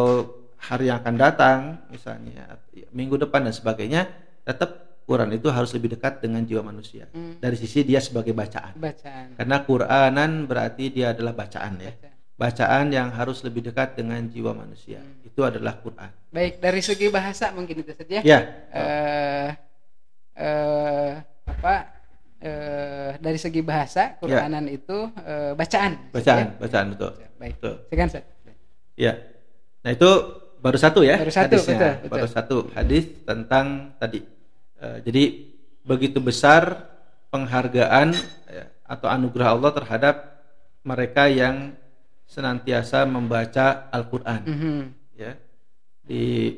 hari 0.58 0.90
yang 0.90 1.04
akan 1.04 1.16
datang, 1.20 1.60
misalnya 1.92 2.58
minggu 2.96 3.20
depan 3.20 3.46
dan 3.46 3.54
sebagainya, 3.54 4.08
tetap 4.48 4.88
Quran 5.08 5.32
itu 5.32 5.48
harus 5.48 5.72
lebih 5.72 5.96
dekat 5.96 6.20
dengan 6.20 6.44
jiwa 6.44 6.60
manusia. 6.60 7.08
Hmm. 7.16 7.40
Dari 7.40 7.56
sisi 7.56 7.88
dia 7.88 8.04
sebagai 8.04 8.36
bacaan. 8.36 8.76
Bacaan. 8.76 9.40
Karena 9.40 9.58
Quranan 9.64 10.32
berarti 10.52 10.92
dia 10.92 11.16
adalah 11.16 11.32
bacaan 11.32 11.80
ya. 11.80 11.92
Bacaan. 11.96 12.16
Bacaan 12.38 12.94
yang 12.94 13.10
harus 13.10 13.42
lebih 13.42 13.66
dekat 13.66 13.98
dengan 13.98 14.22
jiwa 14.30 14.54
manusia. 14.54 15.02
Itu 15.26 15.42
adalah 15.42 15.82
Quran. 15.82 16.14
Baik 16.30 16.62
dari 16.62 16.86
segi 16.86 17.10
bahasa 17.10 17.50
mungkin 17.50 17.82
itu 17.82 17.92
saja. 17.98 18.22
Ya. 18.22 18.40
eh 18.70 19.50
eh, 20.38 21.12
apa 21.50 21.76
eh 22.38 23.18
dari 23.18 23.42
segi 23.42 23.66
bahasa 23.66 24.14
Quranan 24.22 24.70
itu 24.70 25.10
eh, 25.18 25.58
bacaan. 25.58 25.92
Ya. 25.98 26.14
Bacaan, 26.14 26.38
Ya? 26.46 26.58
bacaan 26.62 26.86
betul. 26.94 27.12
Baik. 27.42 27.54
Betul. 27.58 27.74
Ustaz. 27.90 28.24
Ya. 28.94 29.14
Nah, 29.82 29.92
itu 29.98 30.10
baru 30.62 30.78
satu 30.78 31.00
ya 31.02 31.18
Baru 31.18 31.34
satu, 31.34 31.54
hadisnya. 31.58 31.74
betul, 31.74 31.94
betul. 32.06 32.10
Baru 32.14 32.28
satu 32.30 32.58
hadis 32.78 33.04
tentang 33.26 33.66
tadi. 33.98 34.22
Eh, 34.78 34.98
jadi 35.02 35.24
begitu 35.82 36.22
besar 36.22 36.86
penghargaan 37.34 38.14
ya, 38.46 38.66
atau 38.86 39.10
anugerah 39.10 39.58
Allah 39.58 39.72
terhadap 39.74 40.16
mereka 40.86 41.26
yang 41.26 41.74
senantiasa 42.28 43.08
membaca 43.08 43.88
Al-Qur'an. 43.90 44.44
Mhm. 44.44 44.80
ya 45.18 45.34
di 46.04 46.54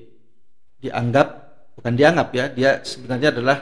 dianggap 0.77 1.27
bukan 1.73 1.93
dianggap 1.95 2.27
ya 2.33 2.45
dia 2.49 2.71
sebenarnya 2.83 3.29
adalah 3.31 3.57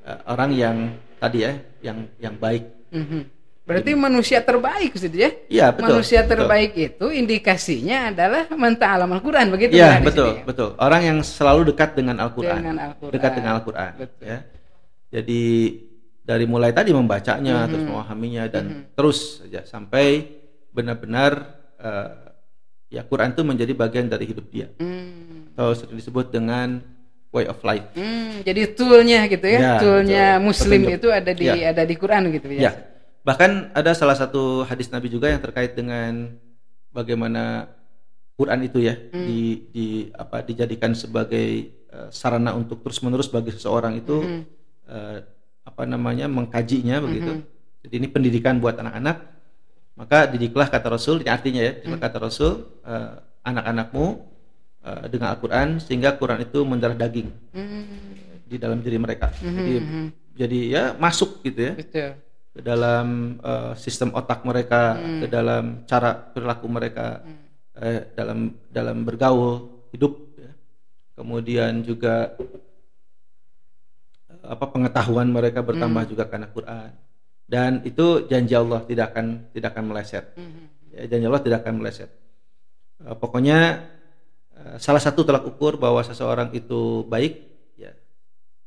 eh, 0.00 0.18
orang 0.26 0.50
yang 0.50 0.76
tadi 1.16 1.38
ya 1.40 1.52
yang 1.82 1.98
yang 2.16 2.34
baik 2.36 2.64
Mhm. 2.90 3.22
Berarti 3.60 3.94
manusia 3.94 4.42
terbaik 4.42 4.98
Ustaz 4.98 5.14
ya? 5.14 5.30
Iya, 5.46 5.70
betul, 5.70 5.94
Manusia 5.94 6.26
betul. 6.26 6.30
terbaik 6.42 6.72
itu 6.74 7.06
indikasinya 7.06 8.10
adalah 8.10 8.50
menta'alam 8.50 9.06
Al-Qur'an 9.06 9.46
begitu 9.46 9.78
Iya 9.78 9.94
kan 9.94 10.02
betul 10.02 10.26
sini 10.26 10.40
ya? 10.40 10.44
betul 10.44 10.70
orang 10.74 11.02
yang 11.04 11.18
selalu 11.22 11.70
dekat 11.70 11.94
dengan 11.94 12.16
Al-Quran 12.18 12.60
Al-Qur'an. 12.66 13.12
dekat 13.14 13.32
dengan 13.38 13.52
Al-Quran 13.54 13.92
Betul. 13.94 14.22
ya 14.26 14.38
jadi 15.12 15.42
dari 16.20 16.44
mulai 16.46 16.74
tadi 16.74 16.90
membacanya 16.90 17.62
Mhm. 17.62 17.70
terus 17.70 17.84
memahaminya 17.86 18.44
dan 18.48 18.64
terus 18.90 19.18
saja 19.38 19.60
sampai 19.62 20.06
benar-benar 20.70 21.32
eh, 21.76 22.10
ya 22.90 23.02
Quran 23.02 23.30
itu 23.30 23.42
menjadi 23.42 23.72
bagian 23.72 24.06
dari 24.06 24.26
hidup 24.26 24.46
dia 24.48 24.68
Hmm. 24.76 25.50
atau 25.54 25.74
sering 25.74 25.96
disebut 25.96 26.28
dengan 26.28 26.82
way 27.30 27.46
of 27.46 27.58
life 27.62 27.86
Hmm, 27.94 28.42
jadi 28.42 28.74
toolnya 28.74 29.26
gitu 29.26 29.46
ya, 29.46 29.58
Ya, 29.58 29.72
toolnya 29.78 30.26
betul. 30.36 30.46
Muslim 30.46 30.80
Petunjuk. 30.82 30.98
itu 30.98 31.08
ada 31.10 31.30
di 31.30 31.44
Ya. 31.46 31.54
ada 31.70 31.82
di 31.82 31.94
Quran 31.94 32.22
gitu 32.30 32.46
ya. 32.50 32.60
Ya, 32.60 32.72
bahkan 33.22 33.50
ada 33.72 33.90
salah 33.92 34.14
satu 34.14 34.62
hadis 34.64 34.90
Nabi 34.90 35.06
juga 35.08 35.30
yang 35.30 35.38
terkait 35.38 35.72
dengan 35.72 36.34
bagaimana 36.90 37.70
Quran 38.34 38.60
itu 38.64 38.80
ya 38.80 38.96
Hmm. 38.96 39.26
di 39.26 39.40
di 39.70 39.86
apa 40.12 40.40
dijadikan 40.40 40.90
sebagai 40.92 41.48
eh, 41.86 42.08
sarana 42.10 42.54
untuk 42.54 42.82
terus 42.82 42.98
menerus 43.00 43.26
bagi 43.26 43.50
seseorang 43.50 43.94
itu 43.94 44.16
Hmm. 44.18 44.42
eh, 44.86 45.18
apa 45.60 45.82
namanya 45.84 46.26
mengkajinya 46.26 46.98
begitu. 46.98 47.42
Jadi 47.80 47.94
ini 47.96 48.08
pendidikan 48.08 48.58
buat 48.58 48.74
anak-anak. 48.76 49.39
Maka 49.98 50.24
didiklah 50.30 50.70
kata 50.70 50.88
Rasul, 50.88 51.20
ini 51.20 51.30
artinya 51.30 51.60
ya, 51.60 51.72
didiklah 51.76 52.00
kata 52.00 52.18
Rasul 52.22 52.52
eh, 52.86 53.12
anak-anakmu 53.44 54.04
eh, 54.86 55.04
dengan 55.12 55.28
Al-Quran 55.36 55.68
sehingga 55.82 56.16
Quran 56.16 56.40
itu 56.44 56.58
mendarah 56.64 56.96
daging 56.96 57.28
Hmm, 57.52 58.16
di 58.46 58.56
dalam 58.56 58.80
diri 58.80 58.96
mereka. 58.96 59.30
Jadi 59.38 59.74
mhm. 59.82 60.04
jadi 60.34 60.58
ya 60.70 60.84
masuk 60.96 61.42
gitu 61.44 61.60
ya 61.60 61.74
betul. 61.76 62.10
ke 62.56 62.60
dalam 62.64 63.38
eh, 63.42 63.72
sistem 63.76 64.14
otak 64.16 64.46
mereka, 64.46 64.96
ke 64.96 65.26
dalam 65.28 65.84
cara 65.84 66.16
perilaku 66.16 66.66
mereka, 66.70 67.20
eh, 67.76 68.08
dalam 68.16 68.56
dalam 68.70 69.04
bergaul 69.04 69.84
hidup, 69.90 70.16
ya. 70.38 70.52
kemudian 71.18 71.82
juga 71.82 72.32
apa 74.40 74.64
pengetahuan 74.72 75.28
mereka 75.28 75.60
bertambah 75.60 76.08
juga 76.08 76.24
karena 76.24 76.48
Quran 76.48 76.90
dan 77.50 77.82
itu 77.82 78.30
janji 78.30 78.54
Allah 78.54 78.86
tidak 78.86 79.10
akan 79.10 79.50
tidak 79.50 79.74
akan 79.74 79.84
meleset, 79.90 80.24
Mhm. 80.38 80.62
ya, 80.94 81.02
janji 81.10 81.24
Allah 81.26 81.42
tidak 81.42 81.58
akan 81.66 81.74
meleset. 81.82 82.10
Eh, 83.02 83.16
pokoknya 83.18 83.58
eh, 84.54 84.76
salah 84.78 85.02
satu 85.02 85.26
tolak 85.26 85.42
ukur 85.50 85.74
bahwa 85.74 85.98
seseorang 86.06 86.54
itu 86.54 87.02
baik, 87.10 87.34
ya 87.74 87.90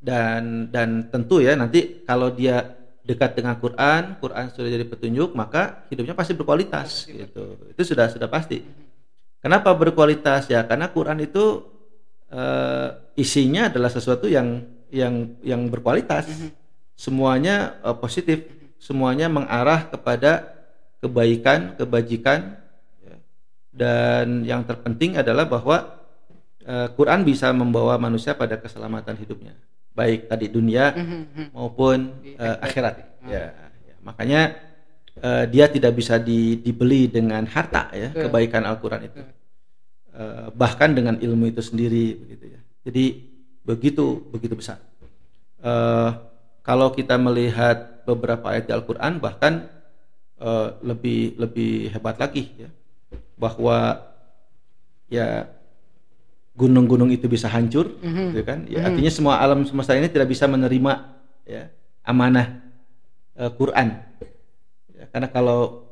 dan 0.04 0.68
dan 0.68 1.08
tentu 1.08 1.40
ya 1.40 1.56
nanti 1.56 2.04
kalau 2.04 2.28
dia 2.36 2.76
dekat 3.04 3.36
dengan 3.36 3.56
Quran, 3.60 4.16
Quran 4.20 4.48
sudah 4.52 4.70
jadi 4.72 4.88
petunjuk, 4.88 5.36
maka 5.36 5.84
hidupnya 5.92 6.16
pasti 6.16 6.36
berkualitas 6.36 7.08
gitu. 7.08 7.60
Itu 7.72 7.82
sudah 7.84 8.08
sudah 8.12 8.28
pasti. 8.32 8.64
Kenapa 9.44 9.76
berkualitas 9.76 10.48
ya? 10.48 10.64
Karena 10.64 10.88
Quran 10.88 11.20
itu 11.20 11.68
eh, 12.32 12.90
isinya 13.20 13.68
adalah 13.68 13.92
sesuatu 13.92 14.28
yang 14.32 14.64
yang 14.88 15.36
yang 15.44 15.68
berkualitas. 15.68 16.32
Semuanya 16.96 17.76
eh, 17.84 17.96
positif, 18.00 18.48
semuanya 18.84 19.32
mengarah 19.32 19.88
kepada 19.88 20.52
kebaikan, 21.00 21.80
kebajikan 21.80 22.60
ya. 23.00 23.16
dan 23.72 24.44
yang 24.44 24.68
terpenting 24.68 25.16
adalah 25.16 25.48
bahwa 25.48 26.04
eh, 26.64 26.88
Quran 26.96 27.24
bisa 27.24 27.52
membawa 27.56 27.96
manusia 27.96 28.36
pada 28.36 28.60
keselamatan 28.60 29.16
hidupnya, 29.16 29.56
baik 29.96 30.28
tadi 30.28 30.52
dunia 30.52 30.92
Mhm. 30.92 31.56
maupun 31.56 32.12
eh, 32.28 32.58
akhirat. 32.60 32.96
Ya, 33.24 33.56
ya. 33.88 33.96
makanya 34.04 34.42
eh, 35.16 35.46
dia 35.48 35.72
tidak 35.72 35.96
bisa 35.96 36.20
di- 36.20 36.60
dibeli 36.60 37.08
dengan 37.08 37.48
harta 37.48 37.88
ya 37.96 38.12
kebaikan 38.12 38.68
Al-Qur'an 38.68 39.08
itu. 39.08 39.20
Eh, 40.14 40.48
bahkan 40.54 40.92
dengan 40.92 41.16
ilmu 41.18 41.48
itu 41.48 41.64
sendiri 41.64 42.20
begitu 42.20 42.46
ya. 42.52 42.60
Jadi 42.84 43.06
begitu 43.64 44.28
begitu 44.28 44.60
besar. 44.60 44.80
Eh, 45.64 46.10
kalau 46.64 46.92
kita 46.92 47.16
melihat 47.16 47.93
beberapa 48.06 48.52
ayat 48.52 48.68
di 48.70 48.74
Al-Qur'an 48.76 49.18
bahkan 49.18 49.68
eh, 50.44 50.68
lebih 50.84 51.40
lebih 51.40 51.92
hebat 51.96 52.20
lagi 52.20 52.52
ya. 52.60 52.70
Bahwa 53.40 54.04
ya 55.08 55.48
gunung-gunung 56.54 57.10
itu 57.10 57.26
bisa 57.26 57.50
hancur 57.50 57.98
Mhm. 57.98 58.30
gitu 58.34 58.44
kan 58.46 58.60
ya 58.70 58.86
artinya 58.86 59.10
semua 59.10 59.42
alam 59.42 59.66
semesta 59.66 59.98
ini 59.98 60.06
tidak 60.06 60.30
bisa 60.30 60.46
menerima 60.46 60.94
ya 61.50 61.70
amanah 62.06 62.62
eh, 63.34 63.52
Quran 63.58 63.98
ya, 64.94 65.06
karena 65.10 65.28
kalau 65.34 65.83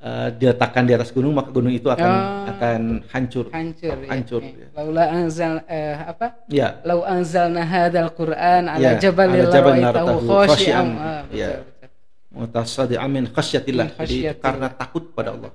eh, 0.00 0.28
diletakkan 0.32 0.84
di 0.84 0.92
atas 0.96 1.12
gunung 1.12 1.36
maka 1.36 1.52
gunung 1.52 1.70
itu 1.70 1.86
akan 1.86 2.10
Oh. 2.10 2.50
akan 2.50 2.80
hancur 3.08 3.46
Hancur 3.52 3.96
ya. 4.00 4.08
Hancur, 4.10 4.40
ya. 4.42 4.52
ya. 4.56 4.66
Laula 4.76 5.04
anzal 5.08 5.54
eh, 5.68 5.94
apa? 5.96 6.26
ya 6.48 6.68
Lau 6.82 7.00
anzalna 7.04 7.62
hadzal 7.62 8.10
Qur'an 8.16 8.64
ala 8.66 8.80
Ya, 8.80 8.90
jabalil 8.96 9.46
jabalin 9.52 9.84
laraitahu. 9.84 10.24
Ah, 10.32 11.22
Ya. 11.30 11.60
betul. 11.60 11.88
mutasadi 12.30 12.94
amin 12.94 13.26
khasyatillah 13.26 13.98
jadi 13.98 14.38
karena 14.38 14.70
takut 14.70 15.10
pada 15.10 15.34
Allah 15.34 15.50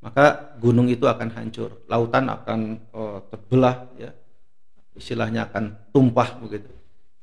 maka 0.00 0.56
gunung 0.56 0.88
itu 0.88 1.04
akan 1.04 1.28
hancur 1.28 1.84
lautan 1.86 2.24
akan 2.26 2.60
eh, 2.80 3.18
terbelah 3.28 3.76
ya 4.00 4.10
istilahnya 4.96 5.44
akan 5.46 5.76
tumpah 5.92 6.40
begitu 6.40 6.72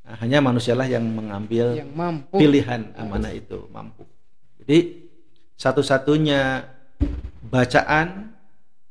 nah, 0.05 0.13
hanya 0.21 0.45
manusialah 0.45 0.85
yang 0.85 1.01
mengambil 1.01 1.73
Yang 1.73 1.89
mampu. 1.91 2.35
pilihan 2.37 2.81
amanah 2.93 3.33
itu 3.33 3.65
mampu. 3.73 4.05
Jadi 4.61 5.02
satu-satunya 5.57 6.67
bacaan 7.47 8.33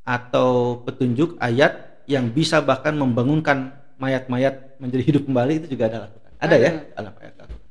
atau 0.02 0.82
petunjuk 0.82 1.38
ayat 1.38 2.02
yang 2.10 2.30
bisa 2.30 2.58
bahkan 2.58 2.94
membangunkan 2.98 3.70
mayat-mayat 3.98 4.78
menjadi 4.82 5.02
hidup 5.14 5.22
kembali 5.30 5.62
itu 5.62 5.66
juga 5.78 5.86
adalah 5.86 6.10
Al-Quran. 6.10 6.32
Ada 6.42 6.56
ya 6.58 6.70
dalam 6.98 7.14
ayat 7.22 7.34
Al-Quran. 7.38 7.70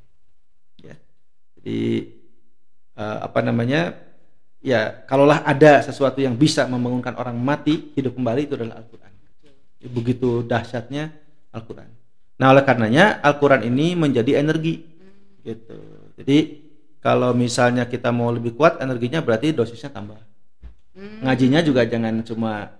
Ya. 0.80 0.94
Jadi 1.60 1.80
eh, 2.96 3.18
apa 3.20 3.40
namanya? 3.44 3.80
Ya, 4.62 4.94
kalaulah 5.10 5.42
ada 5.42 5.82
sesuatu 5.82 6.22
yang 6.22 6.38
bisa 6.38 6.70
membangunkan 6.70 7.18
orang 7.18 7.34
mati 7.34 7.90
hidup 7.98 8.14
kembali 8.14 8.46
itu 8.46 8.54
adalah 8.54 8.78
Al-Quran. 8.78 9.10
Begitu 9.90 10.46
dahsyatnya 10.46 11.10
Al-Quran. 11.50 11.90
Nah, 12.38 12.54
oleh 12.54 12.62
karenanya 12.62 13.18
Al-Quran 13.26 13.66
ini 13.66 13.98
menjadi 13.98 14.38
energi 14.38 14.86
gitu. 15.42 15.78
Jadi 16.14 16.61
kalau 17.02 17.34
misalnya 17.34 17.90
kita 17.90 18.14
mau 18.14 18.30
lebih 18.30 18.54
kuat 18.54 18.78
energinya 18.78 19.18
berarti 19.18 19.50
dosisnya 19.50 19.90
tambah. 19.90 20.22
Hmm. 20.94 21.26
Ngajinya 21.26 21.60
juga 21.66 21.82
jangan 21.82 22.22
cuma 22.22 22.70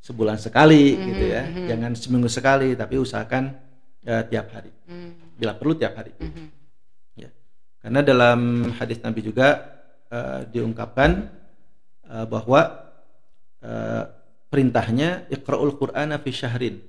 sebulan 0.00 0.40
sekali 0.40 0.96
Hmm, 0.96 1.04
gitu 1.12 1.24
ya. 1.28 1.42
Jangan 1.76 1.92
seminggu 1.92 2.32
sekali 2.32 2.72
tapi 2.72 2.96
usahakan 2.96 3.52
eh, 4.08 4.22
tiap 4.32 4.48
hari. 4.56 4.72
Hmm. 4.88 5.12
Bila 5.36 5.52
perlu 5.60 5.76
tiap 5.76 5.92
hari. 6.00 6.16
Mhm. 6.16 6.46
Ya. 7.20 7.30
Karena 7.84 8.00
dalam 8.00 8.72
hadis 8.80 8.96
Nabi 9.04 9.20
juga 9.20 9.48
eh, 10.08 10.40
diungkapkan 10.48 11.28
eh, 12.08 12.26
bahwa 12.32 12.60
eh, 13.60 14.04
perintahnya 14.48 15.28
iqra'ul 15.28 15.76
Qur'ana 15.76 16.16
fi 16.16 16.30
syahrin. 16.32 16.80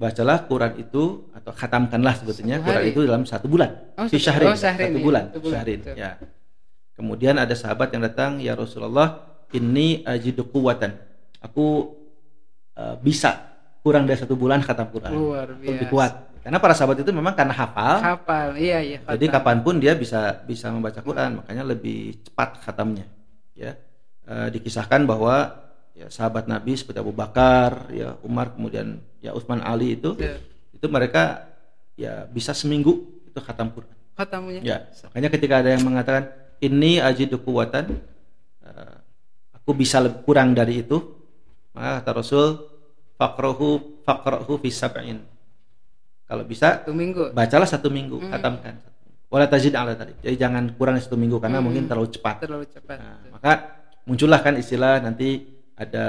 Bacalah 0.00 0.48
Quran 0.48 0.80
itu 0.80 1.28
atau 1.36 1.52
khatamkanlah 1.52 2.14
sebetulnya 2.16 2.56
Quran 2.64 2.88
itu 2.88 3.00
dalam 3.04 3.28
satu 3.28 3.52
bulan. 3.52 3.92
Oh, 4.00 4.08
satu- 4.08 4.16
syahrin, 4.16 4.48
oh, 4.48 4.56
syahrin 4.56 4.88
satu 4.88 4.96
ya, 4.96 5.04
bulan, 5.04 5.24
satu 5.28 5.40
bulan, 5.44 5.54
syahrin, 5.60 5.80
ya. 5.92 6.10
Kemudian 6.96 7.36
ada 7.36 7.52
sahabat 7.52 7.92
yang 7.92 8.02
datang, 8.08 8.40
"Ya 8.40 8.56
Rasulullah, 8.56 9.28
ini 9.52 10.00
ajidu 10.02 10.48
quwwatan. 10.48 10.96
Aku 11.44 11.96
eh, 12.80 12.96
bisa 13.04 13.52
kurang 13.84 14.08
dari 14.08 14.16
satu 14.16 14.40
bulan 14.40 14.64
khatam 14.64 14.88
Quran." 14.88 15.12
Luar 15.12 15.52
Lebih 15.52 15.92
kuat. 15.92 16.32
Karena 16.40 16.56
para 16.56 16.72
sahabat 16.72 17.04
itu 17.04 17.12
memang 17.12 17.36
karena 17.36 17.52
hafal, 17.52 18.00
Hafal, 18.00 18.56
iya 18.56 18.80
iya. 18.80 19.04
jadi 19.04 19.28
kapan 19.28 19.60
pun 19.60 19.76
dia 19.76 19.92
bisa 19.92 20.40
bisa 20.48 20.72
membaca 20.72 20.96
Quran, 21.04 21.44
makanya 21.44 21.68
lebih 21.68 22.24
cepat 22.24 22.64
khatamnya. 22.64 23.04
Ya, 23.52 23.76
Eh, 24.30 24.48
dikisahkan 24.48 25.04
bahwa 25.04 25.59
ya 26.00 26.08
sahabat 26.08 26.48
Nabi 26.48 26.72
seperti 26.72 26.96
Abu 26.96 27.12
Bakar, 27.12 27.92
ya 27.92 28.16
Umar, 28.24 28.56
kemudian 28.56 28.96
ya 29.20 29.36
Utsman 29.36 29.60
Ali 29.60 30.00
itu, 30.00 30.16
Ya. 30.16 30.40
itu 30.72 30.86
mereka 30.88 31.44
ya 31.92 32.24
bisa 32.24 32.56
seminggu 32.56 33.04
itu 33.28 33.36
khatam 33.36 33.68
Quran. 33.68 33.92
Khatamunya. 34.16 34.60
Ya, 34.64 34.76
makanya 35.12 35.28
ketika 35.28 35.54
ada 35.60 35.70
yang 35.76 35.84
mengatakan 35.84 36.32
ini 36.60 36.96
ajidu 37.00 37.36
kuwatan, 37.44 38.00
eh, 38.64 38.96
aku 39.52 39.76
bisa 39.76 40.00
lebih 40.00 40.24
kurang 40.24 40.56
dari 40.56 40.80
itu, 40.80 40.96
maka 41.76 42.00
kata 42.00 42.10
Rasul 42.16 42.46
fakrohu 43.20 44.00
fakrohu 44.00 44.56
fi 44.56 44.72
sab'in. 44.72 45.20
Kalau 46.24 46.46
bisa 46.48 46.80
Satu 46.80 46.96
minggu. 46.96 47.34
bacalah 47.36 47.68
satu 47.68 47.92
minggu, 47.92 48.22
khatamkan. 48.24 48.80
Wala 49.30 49.46
tajid 49.46 49.74
ala 49.76 49.94
tadi. 49.94 50.14
Jadi 50.24 50.36
jangan 50.38 50.74
kurang 50.74 50.96
dari 50.98 51.04
satu 51.06 51.18
minggu 51.18 51.38
karena 51.38 51.60
mungkin 51.62 51.86
terlalu 51.86 52.10
cepat. 52.10 52.42
Terlalu 52.42 52.66
cepat. 52.66 52.96
Nah, 52.98 53.18
maka 53.34 53.52
muncullah 54.06 54.40
kan 54.42 54.58
istilah 54.58 54.98
nanti 55.02 55.38
ada 55.80 56.06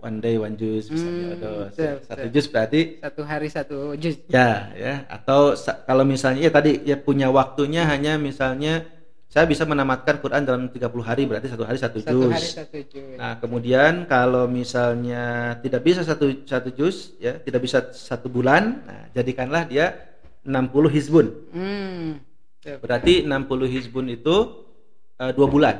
one 0.00 0.20
day 0.20 0.36
one 0.36 0.56
juice 0.56 0.88
misalnya 0.88 1.12
Hmm, 1.16 1.32
ada 1.32 1.48
betul, 1.66 1.92
satu 2.04 2.20
betul. 2.20 2.32
juz 2.32 2.46
berarti 2.48 2.80
Satu 3.00 3.22
hari 3.24 3.48
satu 3.48 3.76
juz. 3.96 4.16
ya 4.28 4.68
ya 4.76 4.94
atau 5.08 5.56
kalau 5.84 6.04
misalnya 6.04 6.40
ya 6.44 6.52
tadi 6.52 6.84
ya 6.84 6.96
punya 6.96 7.28
waktunya 7.28 7.84
hanya 7.84 8.20
misalnya 8.20 8.84
saya 9.30 9.46
bisa 9.46 9.62
menamatkan 9.62 10.18
Quran 10.18 10.42
dalam 10.42 10.66
30 10.66 10.90
hari 11.06 11.22
berarti 11.22 11.46
satu 11.46 11.62
hari 11.62 11.78
satu, 11.78 12.02
Satu 12.02 12.18
juz. 12.18 12.34
hari 12.34 12.48
satu 12.50 12.78
juz. 12.82 13.14
Nah, 13.14 13.38
kemudian 13.38 14.02
kalau 14.04 14.50
misalnya 14.50 15.54
tidak 15.62 15.86
bisa 15.86 16.02
satu 16.02 16.42
satu 16.42 16.74
juz 16.74 17.14
ya, 17.22 17.38
tidak 17.38 17.62
bisa 17.62 17.94
satu 17.94 18.26
bulan, 18.26 18.82
nah 18.82 19.06
jadikanlah 19.14 19.70
dia 19.70 19.94
60 20.42 20.90
hizbun. 20.90 21.26
Hmm. 21.54 22.18
Berarti 22.82 23.22
60 23.22 23.70
hizbun 23.70 24.10
itu 24.10 24.66
eh, 25.22 25.30
dua 25.30 25.46
bulan. 25.46 25.76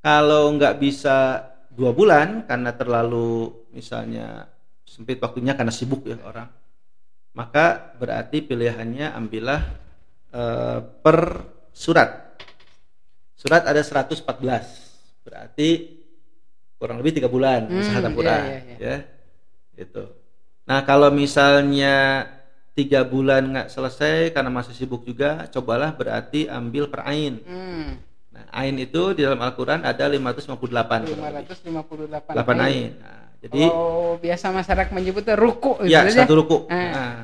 Kalau 0.00 0.48
nggak 0.56 0.80
bisa 0.80 1.44
dua 1.74 1.90
bulan 1.90 2.46
karena 2.46 2.70
terlalu 2.72 3.50
misalnya 3.74 4.46
sempit 4.86 5.18
waktunya 5.18 5.58
karena 5.58 5.74
sibuk 5.74 6.06
ya 6.06 6.16
orang, 6.22 6.46
maka 7.34 7.94
berarti 7.98 8.46
pilihannya 8.46 9.10
ambillah 9.10 9.62
eh, 10.30 10.78
per 11.02 11.18
surat. 11.74 12.38
Surat 13.34 13.66
ada 13.66 13.82
114, 13.82 14.24
berarti 15.26 15.68
kurang 16.78 17.02
lebih 17.02 17.18
tiga 17.20 17.28
bulan 17.28 17.66
Hmm, 17.66 17.82
khatam 17.92 18.14
iya, 18.16 18.38
iya, 18.38 18.58
iya. 18.62 18.76
ya. 18.78 18.96
Itu. 19.74 20.04
Nah 20.64 20.80
kalau 20.86 21.10
misalnya 21.10 22.24
tiga 22.72 23.02
bulan 23.04 23.50
nggak 23.50 23.68
selesai 23.70 24.32
karena 24.32 24.50
masih 24.50 24.72
sibuk 24.72 25.02
juga, 25.02 25.50
cobalah 25.50 25.92
berarti 25.92 26.46
ambil 26.46 26.88
per 26.88 27.02
ain. 27.04 27.42
Hmm. 27.44 28.13
Nah, 28.34 28.44
ain 28.50 28.74
itu 28.82 29.14
di 29.14 29.22
dalam 29.22 29.38
Al-Quran 29.38 29.86
ada 29.86 30.04
558 30.10 31.06
kurang 31.06 31.22
lebih. 31.22 31.54
558. 31.54 32.34
8 32.34 32.66
ain. 32.66 32.90
Nah, 32.98 33.24
jadi 33.38 33.62
oh, 33.70 34.18
biasa 34.18 34.50
masyarakat 34.50 34.90
menyebutnya 34.90 35.38
ruku 35.38 35.78
ya 35.86 36.02
gitu 36.02 36.18
aja. 36.18 36.20
satu 36.26 36.34
ruku. 36.34 36.56
Ah. 36.66 36.74
Nah, 36.74 37.14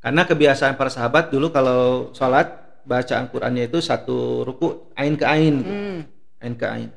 karena 0.00 0.22
kebiasaan 0.24 0.80
para 0.80 0.88
sahabat 0.88 1.28
dulu 1.28 1.52
kalau 1.52 2.12
sholat 2.16 2.80
bacaan 2.88 3.28
Qurannya 3.28 3.68
itu 3.68 3.84
satu 3.84 4.40
ruku 4.44 4.88
ain 4.96 5.20
ke 5.20 5.24
ain. 5.28 5.54
Hmm. 5.60 5.98
ain 6.40 6.54
ke 6.56 6.66
ain. 6.68 6.90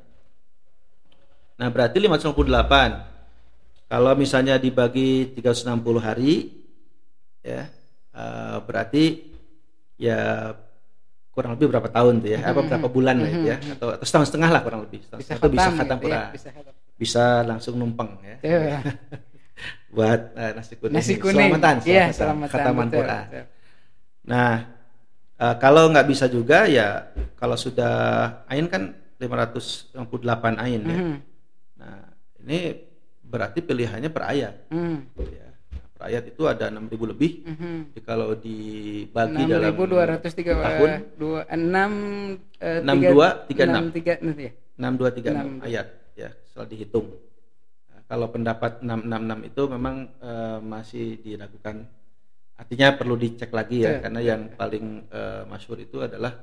Nah 1.58 1.67
berarti 1.73 1.97
558. 1.99 3.88
Kalau 3.88 4.12
misalnya 4.19 4.60
dibagi 4.60 5.32
360 5.32 6.03
hari, 6.03 6.51
ya 7.39 7.71
eh, 8.12 8.58
berarti 8.67 9.32
ya 9.95 10.51
kurang 11.38 11.54
lebih 11.54 11.69
berapa 11.69 11.86
tahun 11.93 12.13
tuh 12.26 12.30
ya? 12.34 12.39
Apa 12.41 12.60
berapa 12.65 12.88
bulan 12.89 13.21
lah 13.21 13.30
itu 13.30 13.45
ya? 13.45 13.58
Atau, 13.78 13.88
atau 13.93 14.06
setahun 14.10 14.34
setengah 14.34 14.50
lah 14.50 14.62
kurang 14.65 14.82
lebih. 14.89 15.06
Setahun 15.06 15.21
Bisa 15.21 15.30
setengah 15.30 15.45
tuh 15.45 15.52
bisa 15.54 15.69
khatam 15.78 15.97
ya, 16.02 16.21
bisa 16.34 16.47
khatam. 16.50 16.73
Bisa 16.97 17.23
langsung 17.45 17.73
numpang 17.78 18.10
ya. 18.26 18.36
Iya. 18.41 18.78
Buat 19.95 20.21
eh, 20.34 20.52
nasi 20.58 20.73
kuning. 20.82 20.95
Nasi 20.97 21.13
kuning. 21.21 21.50
Selamatan, 21.54 21.76
Iya, 21.86 22.06
selamatan, 22.10 22.17
selamatan. 22.17 22.50
khataman 22.50 22.88
betul, 22.89 22.97
Quran. 22.97 23.26
betul. 23.30 23.45
Nah, 24.26 24.54
eh, 25.38 25.56
kalau 25.62 25.84
nggak 25.93 26.08
bisa 26.10 26.26
juga 26.26 26.60
ya 26.65 26.88
kalau 27.38 27.54
sudah 27.54 27.93
ain 28.50 28.65
kan 28.65 28.97
558 29.21 30.58
ain 30.58 30.82
ya. 30.82 30.97
Hmm. 30.97 31.17
Nah, 31.78 32.02
ini 32.45 32.58
berarti 33.21 33.60
pilihannya 33.62 34.10
per 34.10 34.23
ayat. 34.26 34.54
Hmm. 34.73 35.06
Ya. 35.21 35.46
Ayat 35.97 36.29
itu 36.29 36.45
ada 36.45 36.69
6000 36.69 37.10
lebih. 37.10 37.31
Mhm. 37.41 37.77
Jadi 37.89 38.01
kalau 38.05 38.38
dibagi 38.38 39.43
dalam 39.49 39.73
6203 39.73 40.53
tahun 40.53 40.89
dua 41.17 41.41
enam 41.49 41.91
eh, 42.62 42.79
6236. 42.86 43.97
tiga 43.97 44.13
nanti 44.21 44.43
ya. 44.45 44.53
6236 44.77 45.65
ayat 45.65 45.88
ya 46.13 46.29
setelah 46.45 46.67
dihitung. 46.69 47.07
Nah, 47.89 48.01
kalau 48.05 48.27
pendapat 48.29 48.86
666 48.86 49.49
itu 49.49 49.62
memang 49.73 49.95
eh, 50.21 50.60
masih 50.62 51.07
diragukan. 51.25 51.89
Artinya 52.57 52.88
perlu 52.97 53.13
dicek 53.17 53.53
lagi 53.53 53.86
ya 53.86 53.97
Betul, 53.97 54.01
karena 54.05 54.21
yang 54.21 54.41
paling 54.53 54.86
eh, 55.10 55.43
masyhur 55.49 55.81
itu 55.81 55.97
adalah 56.05 56.33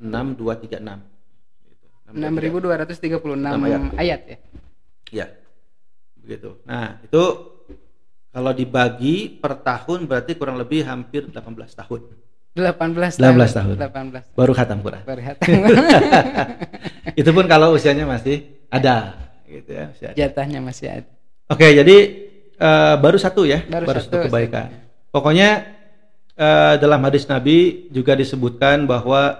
6236. 0.00 1.68
Gitu. 1.68 1.86
6236 2.16 3.28
Enam 3.28 3.60
ayat. 3.68 3.80
ayat 4.00 4.20
ya. 4.24 4.38
Ya, 5.12 5.26
begitu. 6.16 6.56
Nah, 6.64 6.96
itu 7.04 7.51
kalau 8.32 8.50
dibagi 8.50 9.28
per 9.28 9.60
tahun 9.60 10.08
berarti 10.08 10.32
kurang 10.34 10.56
lebih 10.56 10.88
hampir 10.88 11.28
18 11.28 11.44
tahun 11.76 12.00
18 12.52 13.16
18 13.16 13.56
tahun. 13.56 13.76
18 13.80 14.36
baru 14.36 14.52
khatam 14.52 14.78
Quran. 14.84 15.02
baru 15.08 15.20
khatam. 15.24 15.48
itu 17.20 17.30
pun 17.32 17.44
kalau 17.48 17.72
usianya 17.72 18.04
masih 18.04 18.44
ada, 18.68 19.16
gitu 19.48 19.72
ya. 19.72 19.84
masih 19.88 20.04
ada. 20.12 20.16
Jatahnya 20.16 20.60
masih 20.60 20.86
ada. 21.00 21.08
Oke, 21.48 21.64
jadi 21.72 21.96
eh, 22.56 22.94
baru 23.00 23.16
satu 23.16 23.48
ya, 23.48 23.64
Baru 23.64 23.88
baru, 23.88 24.00
satu, 24.04 24.16
satu, 24.20 24.24
kebaikan. 24.28 24.68
Pokoknya 25.08 25.48
eh, 26.36 26.74
dalam 26.76 27.00
hadis 27.04 27.24
Nabi 27.24 27.88
juga 27.88 28.12
disebutkan 28.16 28.84
bahwa 28.84 29.32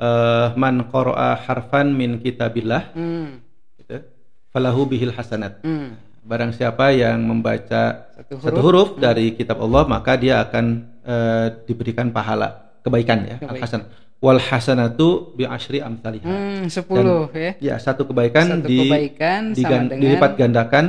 eh, 0.00 0.46
man 0.56 0.88
qara'a 0.88 1.36
harfan 1.44 1.92
min 1.92 2.16
kitabillah, 2.20 2.96
Hmm. 2.96 3.44
gitu, 3.76 4.04
falahu 4.52 4.88
bihil 4.88 5.12
hasanat. 5.12 5.60
Hmm. 5.60 6.00
Barang 6.24 6.56
siapa 6.56 6.88
yang 6.88 7.20
membaca 7.20 8.08
Satu 8.16 8.40
satu 8.40 8.60
huruf, 8.64 8.88
dari 8.96 9.36
kitab 9.36 9.60
Allah 9.60 9.84
maka 9.84 10.16
dia 10.16 10.40
akan 10.40 10.64
eh, 11.04 11.46
diberikan 11.68 12.08
pahala 12.08 12.72
kebaikan 12.80 13.28
ya 13.28 13.36
al 13.44 13.60
hasan 13.60 13.84
wal 14.24 14.40
hasanatu 14.40 15.36
bi 15.36 15.44
asyri 15.44 15.84
amsalihha 15.84 16.24
Hmm, 16.24 16.64
10 16.64 17.28
ya. 17.36 17.52
ya 17.60 17.74
satu 17.76 18.08
kebaikan 18.08 18.60
Satu 18.60 18.68
di 18.68 18.88
kebaikan 18.88 19.52
digan- 19.52 19.92
dengan 19.92 20.00
dilipat 20.00 20.30
gandakan 20.40 20.84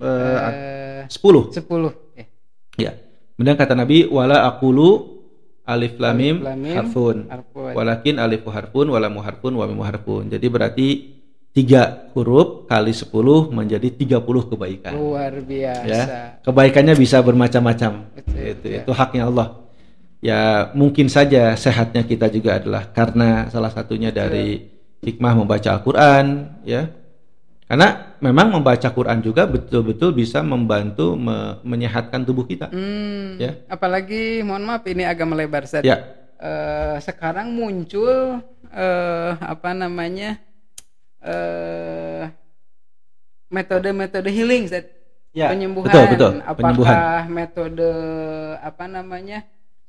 eh, 0.00 1.04
eh, 1.04 1.12
10 1.12 1.52
10 1.52 1.92
ya. 2.16 2.24
ya. 2.80 2.92
Kemudian 3.36 3.56
kata 3.60 3.76
Nabi 3.76 4.08
wala 4.08 4.48
aqulu 4.48 5.20
alif 5.68 6.00
lam 6.00 6.16
mim 6.16 6.36
Alif, 6.40 6.48
lam, 6.48 6.56
mim, 6.56 6.72
harfun. 6.72 7.16
harfun. 7.28 7.72
walakin 7.76 8.16
alifu 8.16 8.48
harfun 8.48 8.86
wala 8.88 9.12
harfun 9.12 9.52
wa 9.60 9.68
harfun. 9.84 10.32
Jadi 10.32 10.46
berarti 10.48 10.88
tiga 11.52 12.08
huruf 12.12 12.64
kali 12.64 12.90
10 12.90 13.12
menjadi 13.50 13.88
30 13.92 14.50
kebaikan 14.50 14.92
Luar 14.92 15.36
biasa. 15.36 15.84
ya 15.84 16.02
kebaikannya 16.40 16.94
bisa 16.96 17.20
bermacam-macam 17.20 18.08
Betul, 18.16 18.40
itu 18.40 18.66
betul. 18.66 18.72
itu 18.80 18.92
haknya 18.92 19.22
Allah 19.28 19.48
ya 20.18 20.40
mungkin 20.72 21.12
saja 21.12 21.52
sehatnya 21.54 22.02
kita 22.02 22.28
juga 22.28 22.56
adalah 22.56 22.88
karena 22.88 23.48
salah 23.48 23.68
satunya 23.68 24.08
dari 24.08 24.64
hikmah 25.00 25.34
membaca 25.34 25.68
Al-Qur'an 25.72 26.26
ya 26.64 26.88
karena 27.68 28.16
memang 28.20 28.52
membaca 28.52 28.84
Quran 28.86 29.18
juga 29.18 29.44
betul-betul 29.44 30.12
bisa 30.12 30.44
membantu 30.44 31.16
me- 31.16 31.56
menyehatkan 31.64 32.20
tubuh 32.22 32.44
kita 32.44 32.68
Hmm, 32.68 33.36
Ya. 33.36 33.56
apalagi 33.66 34.40
mohon 34.40 34.62
maaf 34.62 34.84
ini 34.84 35.04
agak 35.04 35.24
melebar 35.26 35.64
Ustaz. 35.64 35.82
ya 35.82 36.20
Eh, 36.42 36.96
sekarang 36.98 37.54
muncul 37.54 38.42
eh, 38.66 39.30
apa 39.38 39.70
namanya? 39.72 40.42
Eh 41.22 42.24
metode-metode 43.48 44.28
healing 44.28 44.64
Ustaz. 44.66 44.86
Ya, 45.32 45.48
penyembuhan. 45.48 45.88
betul, 45.88 46.04
betul. 46.12 46.32
Apakah 46.40 46.56
Penyembuhan. 46.56 47.24
metode 47.30 47.90
apa 48.60 48.84
namanya? 48.86 49.40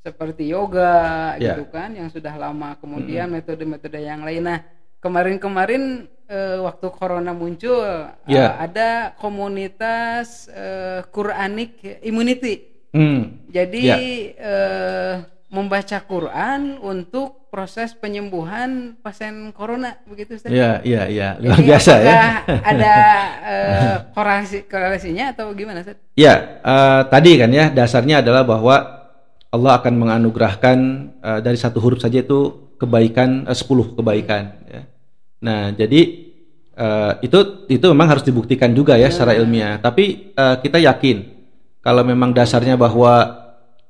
seperti 0.04 0.52
yoga 0.52 1.32
Ya. 1.40 1.56
gitu 1.56 1.72
kan 1.72 1.96
yang 1.96 2.12
sudah 2.12 2.36
lama. 2.36 2.76
Kemudian 2.76 3.24
Hmm. 3.32 3.40
metode-metode 3.40 4.04
yang 4.04 4.20
lain. 4.20 4.44
Nah, 4.44 4.60
kemarin-kemarin 5.00 6.12
eh, 6.28 6.60
waktu 6.60 6.88
corona 6.92 7.32
muncul 7.32 8.12
Ya. 8.28 8.52
eh, 8.52 8.52
ada 8.68 8.90
komunitas 9.16 10.52
eh, 10.52 11.08
Quranic 11.08 12.04
Immunity. 12.04 12.84
Hmm. 12.92 13.48
Jadi 13.48 13.84
Ya. 13.84 13.96
eh, 14.36 15.14
membaca 15.54 16.02
Quran 16.02 16.82
untuk 16.82 17.46
proses 17.54 17.94
penyembuhan 17.94 18.98
pasien 19.06 19.54
corona 19.54 20.02
begitu 20.10 20.34
Ustaz. 20.34 20.50
Iya, 20.50 20.82
iya, 20.82 21.06
iya. 21.06 21.30
Luar 21.38 21.62
biasa 21.62 21.94
ya. 22.02 22.42
ada 22.74 22.96
eh, 23.46 23.96
korelasi 24.18 24.66
korelasinya 24.66 25.38
atau 25.38 25.54
gimana 25.54 25.86
Ustaz? 25.86 26.02
Ya, 26.18 26.58
eh, 26.66 27.02
tadi 27.14 27.38
kan 27.38 27.54
ya 27.54 27.70
dasarnya 27.70 28.26
adalah 28.26 28.42
bahwa 28.42 29.06
Allah 29.54 29.78
akan 29.78 29.94
menganugerahkan 29.94 30.78
eh, 31.22 31.40
dari 31.46 31.58
satu 31.62 31.78
huruf 31.78 32.02
saja 32.02 32.26
itu 32.26 32.74
kebaikan 32.82 33.46
eh, 33.46 33.54
10 33.54 33.94
kebaikan 33.94 34.44
ya. 34.66 34.82
Nah, 35.46 35.70
jadi 35.78 36.02
eh, 36.74 37.14
itu 37.22 37.70
itu 37.70 37.86
memang 37.94 38.18
harus 38.18 38.26
dibuktikan 38.26 38.74
juga 38.74 38.98
ya 38.98 39.14
secara 39.14 39.38
ilmiah. 39.38 39.78
Tapi 39.78 40.34
eh, 40.34 40.56
kita 40.58 40.82
yakin 40.82 41.30
kalau 41.86 42.02
memang 42.02 42.34
dasarnya 42.34 42.74
bahwa 42.74 43.14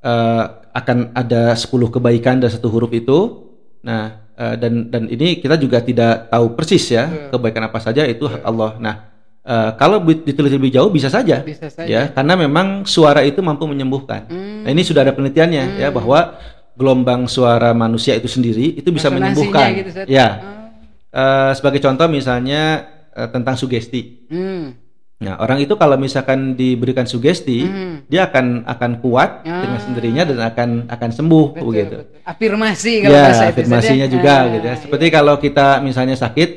eh, 0.04 0.63
akan 0.74 1.14
ada 1.14 1.54
10 1.54 1.70
kebaikan 1.94 2.42
dari 2.42 2.52
satu 2.52 2.68
huruf 2.68 2.90
itu. 2.92 3.46
Nah, 3.86 4.26
eh, 4.34 4.56
dan 4.58 4.90
dan 4.90 5.06
ini 5.08 5.38
kita 5.38 5.56
juga 5.56 5.80
tidak 5.80 6.34
tahu 6.34 6.58
persis 6.58 6.84
ya 6.90 7.30
kebaikan 7.30 7.70
apa 7.70 7.78
saja 7.78 8.04
itu 8.10 8.26
hak 8.26 8.42
Allah. 8.42 8.76
Nah, 8.82 8.96
eh, 9.46 9.70
kalau 9.78 10.02
diteliti 10.02 10.58
lebih 10.58 10.74
jauh 10.74 10.90
bisa 10.90 11.14
saja 11.14 11.46
Bisa 11.46 11.70
saja. 11.70 11.86
ya 11.86 12.02
karena 12.10 12.34
memang 12.34 12.90
suara 12.90 13.22
itu 13.22 13.40
mampu 13.46 13.70
menyembuhkan. 13.70 14.26
Hmm. 14.28 14.66
Nah, 14.66 14.70
ini 14.74 14.82
sudah 14.82 15.06
ada 15.06 15.14
penelitiannya 15.14 15.78
ya 15.78 15.94
bahwa 15.94 16.42
gelombang 16.74 17.30
suara 17.30 17.70
manusia 17.78 18.18
itu 18.18 18.26
sendiri 18.26 18.74
itu 18.82 18.90
bisa 18.90 19.14
menyembuhkan. 19.14 19.68
gitu, 19.78 19.90
ya. 20.10 20.42
Eh, 21.14 21.52
sebagai 21.54 21.78
contoh 21.78 22.10
misalnya 22.10 22.90
eh, 23.14 23.30
tentang 23.30 23.54
sugesti. 23.54 24.26
Hmm. 24.34 24.74
Nah, 25.16 25.38
orang 25.38 25.58
itu 25.58 25.74
kalau 25.74 25.96
misalkan 25.96 26.52
diberikan 26.54 27.06
sugesti, 27.06 27.64
Hmm. 27.64 28.04
dia 28.06 28.26
akan 28.26 28.66
akan 28.66 28.92
kuat 29.00 29.46
dengan 29.46 29.80
sendirinya 29.80 30.24
dan 30.26 30.40
akan 30.44 30.70
akan 30.90 31.10
sembuh 31.12 31.46
Betul, 31.54 31.64
begitu. 31.66 31.96
betul. 32.02 32.20
Afirmasi 32.24 32.92
kalau 33.00 33.14
Ya, 33.14 33.24
bahasa 33.24 33.44
afirmasinya 33.48 34.04
ya. 34.04 34.12
juga 34.12 34.34
Ah, 34.34 34.44
gitu 34.50 34.66
ya. 34.66 34.76
Seperti 34.76 35.06
kalau 35.10 35.34
kita 35.38 35.80
misalnya 35.80 36.16
sakit 36.16 36.50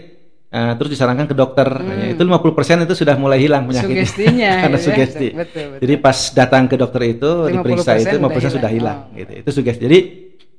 eh, 0.49 0.73
terus 0.75 0.89
disarankan 0.89 1.27
ke 1.27 1.35
dokter, 1.35 1.69
nah, 1.69 2.07
itu 2.07 2.23
50% 2.23 2.81
itu 2.81 2.95
sudah 2.97 3.15
mulai 3.15 3.37
hilang 3.37 3.67
penyakitnya 3.67 3.93
Hmm. 3.93 4.09
Sugestinya, 4.09 4.53
karena 4.65 4.73
gitu 4.73 4.83
ya. 4.83 4.87
sugesti. 4.89 5.29
Betul, 5.29 5.65
betul. 5.69 5.81
Jadi 5.83 5.95
pas 5.99 6.19
datang 6.33 6.63
ke 6.65 6.77
dokter 6.77 7.03
itu 7.05 7.31
50% 7.45 7.53
diperiksa 7.53 7.93
itu 8.01 8.17
50% 8.17 8.25
udah 8.25 8.53
sudah 8.57 8.71
hilang. 8.71 8.99
hilang 9.05 9.19
gitu. 9.21 9.33
Itu 9.37 9.51
sugesti. 9.53 9.83
Jadi 9.85 9.99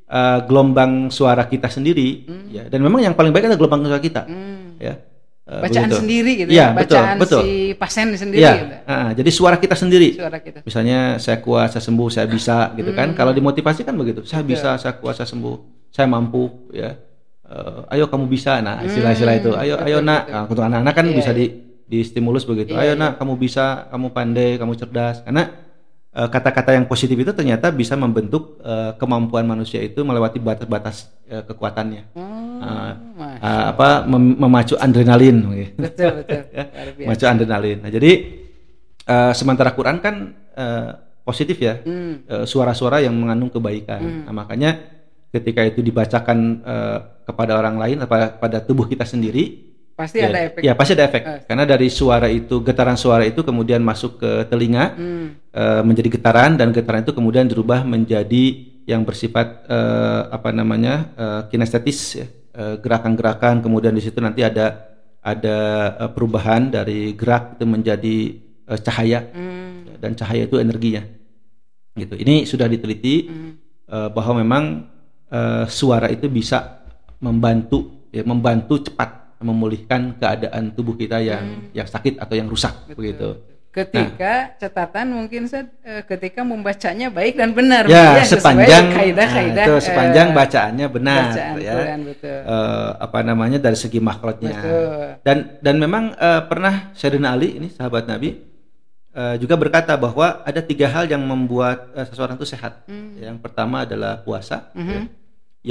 eh, 0.07 0.39
gelombang 0.43 0.91
suara 1.09 1.43
kita 1.43 1.67
sendiri 1.67 2.23
ya 2.47 2.63
dan 2.65 2.79
memang 2.79 3.01
yang 3.01 3.11
paling 3.11 3.29
baik 3.29 3.43
adalah 3.45 3.57
gelombang 3.57 3.81
suara 3.85 3.99
kita. 3.99 4.23
Hmm. 4.23 4.77
Ya. 4.77 4.95
Eh, 5.47 5.63
Bacaan 5.63 5.87
begitu. 5.87 5.99
sendiri 6.03 6.31
gitu 6.43 6.49
Iya, 6.51 6.59
ya. 6.59 6.67
betul, 6.75 6.99
Bacaan 6.99 7.17
betul. 7.23 7.41
si 7.47 7.51
pasien 7.79 8.07
sendiri 8.19 8.43
Iya, 8.43 8.53
gitu. 8.59 8.75
ah, 8.83 9.09
jadi 9.15 9.29
suara 9.31 9.55
kita 9.55 9.79
sendiri. 9.79 10.09
Suara 10.19 10.43
kita. 10.43 10.59
Misalnya 10.67 10.99
saya 11.23 11.39
kuat, 11.39 11.71
saya 11.71 11.83
sembuh, 11.87 12.09
saya 12.11 12.27
bisa 12.27 12.75
gitu 12.75 12.91
kan. 12.91 13.15
Kalau 13.15 13.31
dimotivasi 13.31 13.87
kan 13.87 13.95
begitu. 13.95 14.27
Saya 14.27 14.43
bisa, 14.43 14.75
saya 14.75 14.99
kuat, 14.99 15.15
saya 15.15 15.23
sembuh, 15.23 15.55
saya 15.87 16.03
mampu 16.03 16.67
ya. 16.75 16.99
Eh, 17.47 17.95
ayo 17.95 18.11
kamu 18.11 18.27
bisa. 18.27 18.59
Nah, 18.59 18.83
istilah-istilah 18.83 19.35
itu. 19.39 19.55
Ayo 19.55 19.79
ayo 19.79 20.03
nak. 20.03 20.21
Nah, 20.27 20.43
untuk 20.51 20.67
anak-anak 20.67 20.91
kan 20.91 21.05
bisa 21.15 21.31
di 21.31 21.47
di 21.87 22.03
stimulus 22.03 22.43
begitu. 22.43 22.75
ayo 22.75 22.99
nak, 22.99 23.15
kamu 23.15 23.39
bisa, 23.39 23.87
kamu 23.87 24.11
pandai, 24.11 24.59
kamu 24.59 24.75
cerdas. 24.75 25.23
Karena 25.23 25.47
eh, 26.11 26.27
kata-kata 26.27 26.75
yang 26.75 26.91
positif 26.91 27.15
itu 27.15 27.31
ternyata 27.31 27.71
bisa 27.71 27.95
membentuk 27.95 28.59
eh, 28.59 28.91
kemampuan 28.99 29.47
manusia 29.47 29.79
itu 29.79 30.03
melewati 30.03 30.43
batas-batas 30.43 31.07
eh, 31.23 31.39
kekuatannya. 31.39 32.11
Oh, 32.19 32.46
Mas. 32.57 33.39
Ah, 33.39 33.63
apa 33.71 33.89
mem- 34.03 34.37
memacu 34.37 34.75
adrenalin 34.75 35.37
betul 35.73 36.21
betul. 36.21 36.41
ya, 36.49 36.63
Luar 36.73 36.89
biasa. 36.93 37.07
macu 37.07 37.25
adrenalin. 37.25 37.77
Nah, 37.81 37.91
jadi 37.91 38.11
eh, 39.03 39.31
sementara 39.33 39.71
Quran 39.71 39.97
kan 39.99 40.15
eh, 40.53 40.89
positif 41.21 41.57
ya, 41.57 41.79
Hmm. 41.79 42.23
eh, 42.23 42.45
suara-suara 42.45 42.99
yang 42.99 43.13
mengandung 43.13 43.49
kebaikan. 43.49 44.25
Nah, 44.25 44.33
makanya 44.33 44.79
ketika 45.29 45.61
itu 45.61 45.79
dibacakan 45.79 46.37
eh, 46.61 46.97
kepada 47.23 47.55
orang 47.55 47.75
lain, 47.75 47.97
pada, 48.03 48.31
pada 48.31 48.57
tubuh 48.59 48.85
kita 48.85 49.03
sendiri, 49.03 49.67
Pasti 49.91 50.21
ya, 50.21 50.29
ada 50.29 50.39
efek. 50.45 50.61
ya 50.61 50.73
pasti 50.73 50.91
ada 50.93 51.03
efek. 51.03 51.23
Eh. 51.25 51.39
Karena 51.43 51.65
dari 51.65 51.89
suara 51.89 52.29
itu, 52.29 52.61
getaran 52.61 52.93
suara 52.95 53.25
itu 53.25 53.41
kemudian 53.41 53.81
masuk 53.81 54.21
ke 54.21 54.45
telinga, 54.45 54.93
Hmm. 54.93 55.27
eh, 55.49 55.81
menjadi 55.81 56.09
getaran 56.11 56.53
dan 56.53 56.69
getaran 56.69 57.01
itu 57.01 57.11
kemudian 57.11 57.43
dirubah 57.43 57.81
menjadi 57.81 58.45
yang 58.85 59.03
bersifat 59.03 59.67
eh, 59.67 60.21
apa 60.31 60.49
namanya 60.51 60.93
eh, 61.13 61.41
kinestetis 61.49 61.99
ya 62.15 62.27
gerakan-gerakan 62.81 63.61
kemudian 63.61 63.93
di 63.93 64.01
situ 64.01 64.17
nanti 64.17 64.41
ada 64.41 64.87
ada 65.21 65.57
eh, 65.99 66.09
perubahan 66.15 66.71
dari 66.71 67.11
gerak 67.13 67.59
itu 67.59 67.65
menjadi 67.67 68.17
eh, 68.67 68.79
cahaya. 68.79 69.21
Hmm. 69.31 69.65
dan 69.97 70.13
cahaya 70.13 70.45
itu 70.45 70.61
energinya. 70.61 71.01
Gitu. 71.97 72.21
Ini 72.21 72.45
sudah 72.45 72.69
diteliti 72.69 73.25
Hmm. 73.25 73.51
eh, 73.89 74.09
bahwa 74.13 74.45
memang 74.45 74.63
eh, 75.27 75.65
suara 75.67 76.07
itu 76.07 76.29
bisa 76.29 76.85
membantu 77.19 78.07
ya 78.13 78.21
membantu 78.23 78.77
cepat 78.87 79.41
memulihkan 79.41 80.17
keadaan 80.17 80.73
tubuh 80.73 80.97
kita 80.97 81.21
yang 81.21 81.69
yang 81.73 81.85
sakit 81.85 82.17
atau 82.21 82.33
yang 82.37 82.49
rusak 82.49 82.73
begitu 82.93 83.37
Ketika 83.77 84.33
catatan 84.57 85.13
mungkin 85.13 85.45
Ustaz, 85.45 85.69
eh, 85.85 86.01
ketika 86.01 86.41
membacanya 86.41 87.13
baik 87.13 87.37
dan 87.37 87.53
benar 87.53 87.85
ya, 87.85 88.25
sesuai 88.25 88.41
sepanjang 88.41 88.85
kaidah-kaidah 88.89 89.65
nah, 89.65 89.69
itu 89.69 89.73
sepanjang 89.85 90.27
eh, 90.27 90.33
bacaannya 90.33 90.87
benar 90.89 91.21
bacaan 91.29 91.53
ya 91.61 91.73
Quran, 91.77 91.99
betul. 92.09 92.39
Eh, 92.41 92.89
apa 92.97 93.19
namanya 93.21 93.57
dari 93.61 93.77
segi 93.77 93.99
makrotnya 94.01 94.57
dan 95.21 95.61
dan 95.61 95.75
memang 95.77 96.17
eh, 96.17 96.41
pernah 96.49 96.89
Sayyidina 96.97 97.37
Ali 97.37 97.53
ini 97.53 97.69
sahabat 97.69 98.09
Nabi 98.09 98.33
eh, 99.13 99.35
juga 99.37 99.53
berkata 99.53 99.93
bahwa 99.93 100.41
ada 100.41 100.61
tiga 100.65 100.89
hal 100.89 101.05
yang 101.05 101.21
membuat 101.21 101.93
eh, 101.93 102.05
seseorang 102.09 102.33
itu 102.33 102.49
sehat 102.49 102.81
Hmm. 102.89 103.13
yang 103.21 103.37
pertama 103.37 103.85
adalah 103.85 104.25
puasa 104.25 104.73
Mhm. 104.73 104.89
ya. 104.89 105.01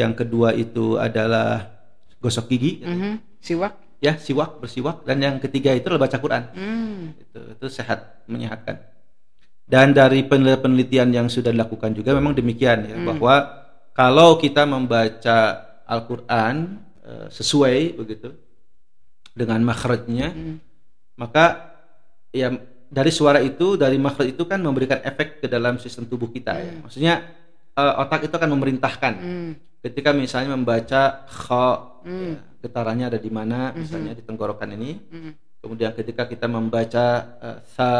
yang 0.07 0.13
kedua 0.15 0.55
itu 0.55 0.95
adalah 0.95 1.75
gosok 2.23 2.55
gigi 2.55 2.87
Mhm. 2.87 3.43
Siwak. 3.43 3.86
Ya 3.99 4.15
siwak 4.17 4.61
bersiwak 4.61 5.03
dan 5.03 5.19
yang 5.19 5.37
ketiga 5.41 5.73
itu 5.73 5.89
adalah 5.89 6.07
baca 6.07 6.19
Quran 6.21 6.43
Hmm. 6.53 7.03
itu 7.17 7.41
itu 7.57 7.67
sehat 7.71 8.25
menyehatkan 8.29 8.77
dan 9.67 9.91
dari 9.91 10.23
penelitian 10.23 11.11
yang 11.11 11.27
sudah 11.27 11.51
dilakukan 11.51 11.91
juga 11.91 12.15
memang 12.15 12.37
demikian 12.37 12.87
ya 12.87 12.97
bahwa 13.03 13.35
kalau 13.97 14.37
kita 14.37 14.63
membaca 14.69 15.39
Al-Qur'an 15.87 16.57
eh, 17.03 17.27
sesuai 17.31 17.97
begitu 17.97 18.31
dengan 19.33 19.61
makhrajnya 19.63 20.29
Hmm. 20.33 20.57
maka 21.17 21.77
ya 22.33 22.53
dari 22.87 23.11
suara 23.11 23.41
itu 23.41 23.75
dari 23.75 23.97
makhraj 23.99 24.31
itu 24.31 24.45
kan 24.47 24.61
memberikan 24.63 25.01
efek 25.03 25.43
ke 25.43 25.47
dalam 25.49 25.81
sistem 25.81 26.05
tubuh 26.07 26.29
kita 26.29 26.53
ya 26.57 26.73
maksudnya 26.81 27.15
eh, 27.75 27.95
otak 28.01 28.29
itu 28.29 28.35
akan 28.37 28.51
memerintahkan 28.57 29.15
Hmm. 29.17 29.51
ketika 29.83 30.11
misalnya 30.13 30.53
membaca 30.55 31.25
kha 31.27 31.69
Hmm. 32.07 32.39
ya, 32.39 32.39
getarannya 32.67 33.07
ada 33.07 33.17
di 33.17 33.31
mana 33.31 33.71
misalnya 33.73 34.13
di 34.13 34.21
tenggorokan 34.21 34.75
ini. 34.75 34.91
Hmm. 35.07 35.33
kemudian 35.57 35.91
ketika 35.93 36.27
kita 36.27 36.47
membaca 36.47 37.07
eh, 37.39 37.59
sa 37.65 37.91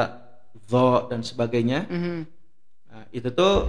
dho 0.67 1.07
dan 1.07 1.23
sebagainya 1.23 1.87
Mhm. 1.87 2.19
nah, 2.87 3.05
itu 3.11 3.29
tuh 3.31 3.67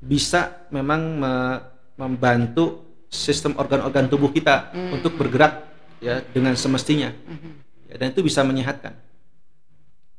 bisa 0.00 0.66
memang 0.68 1.00
me- 1.16 1.60
membantu 1.94 2.82
sistem 3.06 3.52
organ-organ 3.54 4.08
tubuh 4.08 4.28
kita 4.28 4.72
untuk 4.90 5.14
bergerak 5.14 5.68
ya 6.00 6.24
dengan 6.26 6.56
semestinya. 6.56 7.12
Ya, 7.86 7.94
dan 8.00 8.10
itu 8.10 8.24
bisa 8.24 8.40
menyehatkan. 8.42 8.96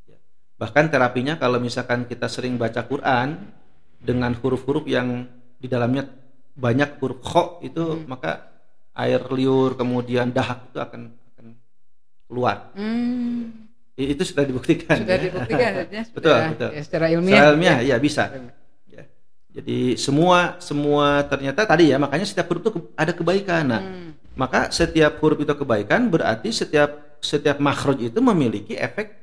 Ya. 0.06 0.16
bahkan 0.54 0.86
terapinya 0.86 1.34
kalau 1.34 1.58
misalkan 1.58 2.06
kita 2.06 2.30
sering 2.30 2.54
baca 2.54 2.80
Quran 2.82 3.50
dengan 3.98 4.30
huruf-huruf 4.32 4.86
yang 4.86 5.26
di 5.58 5.66
dalamnya 5.66 6.06
banyak 6.54 7.02
huruf 7.02 7.18
kho 7.20 7.44
itu 7.60 8.06
maka 8.06 8.53
air 8.94 9.20
liur 9.28 9.74
kemudian 9.74 10.30
dahak 10.30 10.66
itu 10.68 10.78
akan 10.78 11.02
akan 11.32 11.46
keluar 12.24 12.70
Hmm. 12.72 13.66
Itu 13.94 14.22
sudah 14.22 14.42
dibuktikan 14.42 14.98
Sudah 14.98 15.14
ya. 15.14 15.22
dibuktikan 15.22 15.70
ya, 15.86 16.02
betul 16.10 16.34
sudah, 16.34 16.50
betul 16.50 16.70
ya, 16.70 16.82
secara 16.82 17.06
ilmiah. 17.08 17.30
Secara 17.30 17.48
ilmiah 17.52 17.78
ya 17.80 17.96
bisa 17.96 18.24
Ya. 18.86 19.02
jadi 19.52 19.78
semua 19.94 20.38
semua 20.58 21.22
ternyata 21.22 21.62
tadi 21.62 21.90
ya 21.90 21.96
makanya 21.96 22.24
setiap 22.24 22.46
huruf 22.48 22.62
itu 22.62 22.70
ke- 22.72 22.90
ada 22.94 23.12
kebaikan 23.12 23.64
nah 23.64 23.82
Hmm. 23.82 24.10
maka 24.34 24.70
setiap 24.70 25.14
huruf 25.18 25.38
itu 25.38 25.54
kebaikan 25.54 26.06
berarti 26.06 26.50
setiap 26.50 26.90
setiap 27.18 27.56
makhraj 27.58 28.02
itu 28.02 28.18
memiliki 28.20 28.74
efek 28.74 29.14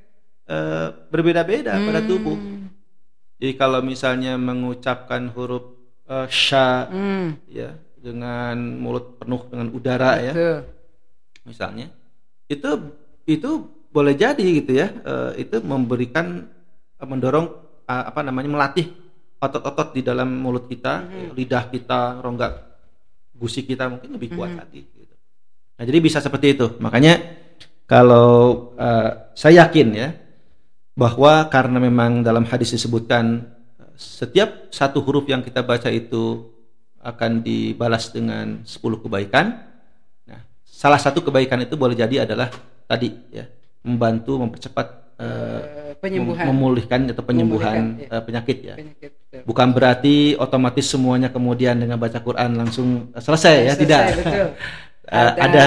eh, 0.47 0.87
berbeda-beda 1.07 1.75
pada 1.77 1.99
tubuh 2.01 2.35
Hmm. 2.35 2.71
jadi 3.37 3.53
kalau 3.55 3.79
misalnya 3.81 4.35
mengucapkan 4.35 5.27
huruf 5.29 5.75
eh, 6.05 6.27
sya 6.27 6.87
Hmm. 6.87 7.35
ya 7.45 7.75
dengan 8.01 8.57
mulut 8.57 9.21
penuh 9.21 9.41
dengan 9.47 9.67
udara 9.69 10.17
ya 10.17 10.33
Betul. 10.33 10.59
misalnya 11.45 11.87
itu 12.49 12.69
itu 13.29 13.49
boleh 13.93 14.17
jadi 14.17 14.41
gitu 14.41 14.71
ya 14.73 14.89
eh, 14.89 15.45
itu 15.45 15.61
memberikan 15.61 16.49
eh, 16.97 17.07
mendorong 17.07 17.47
eh, 17.85 18.03
apa 18.09 18.25
namanya 18.25 18.49
melatih 18.49 18.89
otot-otot 19.37 19.93
di 19.93 20.01
dalam 20.01 20.29
mulut 20.33 20.65
kita 20.65 21.05
Mhm. 21.05 21.29
lidah 21.37 21.63
kita 21.69 21.99
rongga 22.19 22.49
gusi 23.37 23.61
kita 23.63 23.89
mungkin 23.89 24.17
lebih 24.17 24.33
kuat 24.33 24.49
Mhm. 24.53 24.59
lagi 24.59 24.81
gitu. 24.85 25.15
nah 25.77 25.83
jadi 25.85 25.97
bisa 26.01 26.17
seperti 26.17 26.57
itu 26.57 26.65
makanya 26.81 27.21
kalau 27.85 28.29
eh, 28.77 29.09
saya 29.37 29.65
yakin 29.65 29.87
ya 29.93 30.09
bahwa 30.97 31.45
karena 31.47 31.77
memang 31.79 32.25
dalam 32.25 32.43
hadis 32.49 32.73
disebutkan 32.73 33.45
setiap 33.95 34.73
satu 34.73 34.97
huruf 35.05 35.29
yang 35.29 35.45
kita 35.45 35.61
baca 35.61 35.87
itu 35.87 36.49
akan 37.01 37.41
dibalas 37.41 38.13
dengan 38.13 38.61
10 38.63 39.01
kebaikan. 39.01 39.45
Nah, 40.25 40.41
salah 40.63 41.01
satu 41.01 41.21
kebaikan 41.21 41.61
itu 41.61 41.73
boleh 41.75 41.97
jadi 41.97 42.23
adalah 42.29 42.49
tadi 42.85 43.09
ya, 43.33 43.45
membantu 43.81 44.37
mempercepat 44.37 44.87
eh, 45.17 45.81
Eh, 45.91 45.95
penyembuhan 45.99 46.49
memulihkan 46.49 46.99
atau 47.13 47.21
penyembuhan 47.21 47.99
Memulihkan, 47.99 48.09
ya. 48.09 48.15
eh, 48.17 48.23
penyakit 48.25 48.57
ya. 48.63 48.75
penyakit. 48.79 49.11
Betul. 49.21 49.41
Bukan 49.45 49.67
berarti 49.75 50.15
otomatis 50.39 50.87
semuanya 50.87 51.29
kemudian 51.29 51.77
dengan 51.77 51.99
baca 51.99 52.17
Quran 52.23 52.57
langsung 52.57 53.11
eh, 53.13 53.21
selesai 53.21 53.55
ya, 53.67 53.73
Selesai, 53.75 53.81
tidak. 53.83 54.03
betul. 54.17 54.49
Eh, 55.11 55.19
ada, 55.19 55.43
ada 55.43 55.63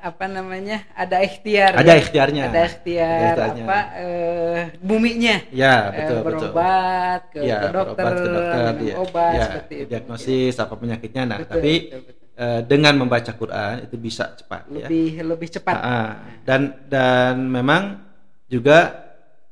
apa 0.00 0.24
namanya? 0.24 0.88
Ada 0.96 1.20
ikhtiar. 1.20 1.76
ada 1.76 1.92
ya. 1.92 2.00
ikhtiarnya. 2.00 2.42
Ada 2.48 2.62
ikhtiar, 2.64 3.20
ikhtiarnya. 3.36 3.64
apa 3.68 3.78
eh, 4.00 4.60
buminya. 4.80 5.36
Ya, 5.52 5.92
Eh, 5.92 5.96
betul 6.00 6.16
betul. 6.16 6.48
berobat 6.48 7.20
ke, 7.28 7.38
Ya, 7.44 7.56
ke 7.60 7.68
dokter, 7.70 8.04
berobat 8.08 8.14
ke 8.16 8.24
dokter, 8.26 8.64
minum 8.72 8.88
ya. 8.88 8.94
obat 8.96 9.32
Ya, 9.32 9.44
seperti 9.44 9.74
itu. 9.76 9.88
diagnosis 9.92 10.54
apa 10.56 10.74
penyakitnya. 10.74 11.22
Nah, 11.24 11.38
Betul, 11.38 11.52
tapi 11.52 11.72
betul, 11.84 12.00
betul. 12.08 12.58
dengan 12.64 12.94
membaca 12.96 13.32
Quran 13.32 13.74
itu 13.84 13.96
bisa 13.96 14.24
cepat 14.32 14.62
ya. 14.66 14.88
lebih 14.88 15.08
lebih 15.22 15.48
cepat. 15.50 15.76
Ah, 15.76 16.10
dan 16.42 16.60
dan 16.88 17.36
memang 17.44 18.00
juga 18.48 19.04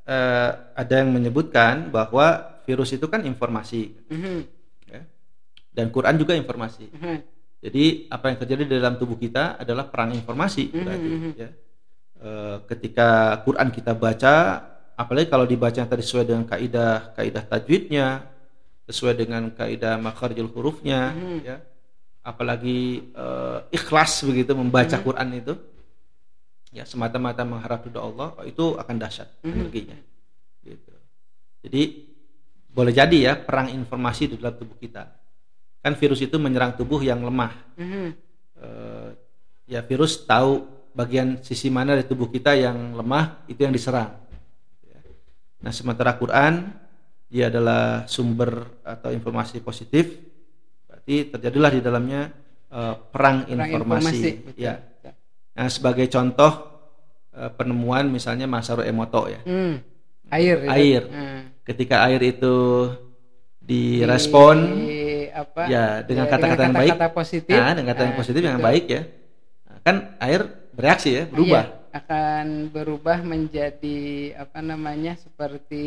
eh, 0.03 0.51
ada 0.73 0.95
yang 0.99 1.13
menyebutkan 1.13 1.87
bahwa 1.89 2.27
virus 2.65 2.91
itu 2.91 3.07
kan 3.07 3.23
informasi 3.23 3.93
Mhm, 4.09 4.39
ya. 4.89 5.01
dan 5.71 5.87
Quran 5.89 6.17
juga 6.17 6.33
informasi. 6.33 6.89
mhm. 6.89 7.19
Jadi 7.63 8.11
apa 8.11 8.27
yang 8.27 8.39
terjadi 8.43 8.63
di 8.67 8.75
dalam 8.75 8.99
tubuh 8.99 9.15
kita 9.15 9.55
adalah 9.55 9.87
perang 9.87 10.11
informasi 10.11 10.75
berarti 10.75 11.09
Mhm. 11.09 11.31
ya. 11.39 11.51
Eh, 12.23 12.57
ketika 12.67 13.39
Quran 13.47 13.71
kita 13.71 13.95
baca, 13.95 14.35
apalagi 14.99 15.31
kalau 15.31 15.47
dibaca 15.47 15.79
yang 15.79 15.87
tadi 15.87 16.03
sesuai 16.03 16.27
dengan 16.27 16.43
kaidah 16.43 17.15
kaidah 17.15 17.45
tajwidnya, 17.47 18.27
sesuai 18.91 19.15
dengan 19.15 19.47
kaidah 19.55 19.95
makharijul 20.03 20.51
hurufnya, 20.51 21.15
Mhm. 21.15 21.39
ya. 21.47 21.57
Apalagi 22.27 23.11
eh, 23.15 23.59
ikhlas 23.71 24.27
begitu 24.27 24.59
membaca 24.59 24.99
Mhm. 24.99 25.05
Quran 25.07 25.29
itu, 25.39 25.55
ya 26.75 26.83
semata-mata 26.83 27.47
mengharap 27.47 27.87
ridho 27.87 28.03
Allah, 28.03 28.35
oh, 28.39 28.47
itu 28.47 28.75
akan 28.75 28.97
dahsyat 28.99 29.31
Mhm. 29.47 29.51
energinya. 29.55 29.99
Gitu. 30.67 30.95
Jadi 31.63 31.83
boleh 32.75 32.91
jadi 32.91 33.19
ya 33.23 33.33
perang 33.39 33.71
informasi 33.71 34.35
di 34.35 34.37
dalam 34.39 34.59
tubuh 34.59 34.75
kita. 34.83 35.07
Kan 35.83 35.99
virus 35.99 36.23
itu 36.23 36.39
menyerang 36.39 36.73
tubuh 36.73 37.03
yang 37.03 37.19
lemah. 37.21 37.53
Mhm. 37.75 38.07
Eh, 38.63 39.09
ya 39.67 39.83
virus 39.83 40.23
tahu 40.23 40.63
bagian 40.95 41.43
sisi 41.43 41.67
mana 41.67 41.99
dari 41.99 42.07
tubuh 42.07 42.29
kita 42.29 42.55
yang 42.55 42.95
lemah 42.95 43.43
itu 43.47 43.59
yang 43.59 43.75
diserang. 43.75 44.15
Ya. 44.85 45.01
Nah 45.59 45.73
sementara 45.73 46.15
Quran 46.15 46.71
dia 47.27 47.49
adalah 47.49 48.05
sumber 48.07 48.79
atau 48.85 49.09
informasi 49.09 49.59
positif, 49.59 50.21
berarti 50.85 51.33
terjadilah 51.33 51.71
di 51.73 51.81
dalamnya 51.81 52.23
eh, 52.71 52.95
perang, 53.11 53.43
Perang 53.45 53.67
informasi. 53.67 54.29
betul. 54.47 54.63
Ya. 54.63 54.79
Nah 55.53 55.67
sebagai 55.67 56.07
contoh 56.07 56.53
eh, 57.33 57.51
penemuan 57.51 58.07
misalnya 58.07 58.47
Masaru 58.47 58.85
Emoto 58.85 59.27
ya, 59.27 59.41
Hmm. 59.43 59.83
Air. 60.31 60.57
Air. 60.65 61.03
Hmm. 61.09 61.41
ketika 61.63 62.03
air 62.05 62.19
itu 62.21 62.89
direspon 63.59 64.57
Di- 64.59 65.02
apa? 65.33 65.63
ya 65.67 65.85
dengan 66.05 66.25
ya, 66.27 66.31
kata-kata 66.31 66.63
yang 66.63 66.77
baik, 66.77 66.91
kata-kata 66.93 67.09
positif. 67.13 67.57
nah 67.57 67.73
dengan 67.73 67.89
kata 67.91 68.03
yang 68.03 68.13
Nah, 68.15 68.21
positif 68.21 68.41
yang 68.41 68.57
betul. 68.57 68.69
baik 68.69 68.85
ya, 68.87 69.03
Nah, 69.65 69.79
kan 69.81 69.97
air 70.21 70.41
bereaksi 70.73 71.11
ya, 71.13 71.25
berubah. 71.27 71.65
Iya, 71.65 71.81
akan 71.93 72.47
berubah 72.73 73.19
menjadi 73.21 74.01
apa 74.35 74.59
namanya 74.61 75.13
seperti 75.15 75.85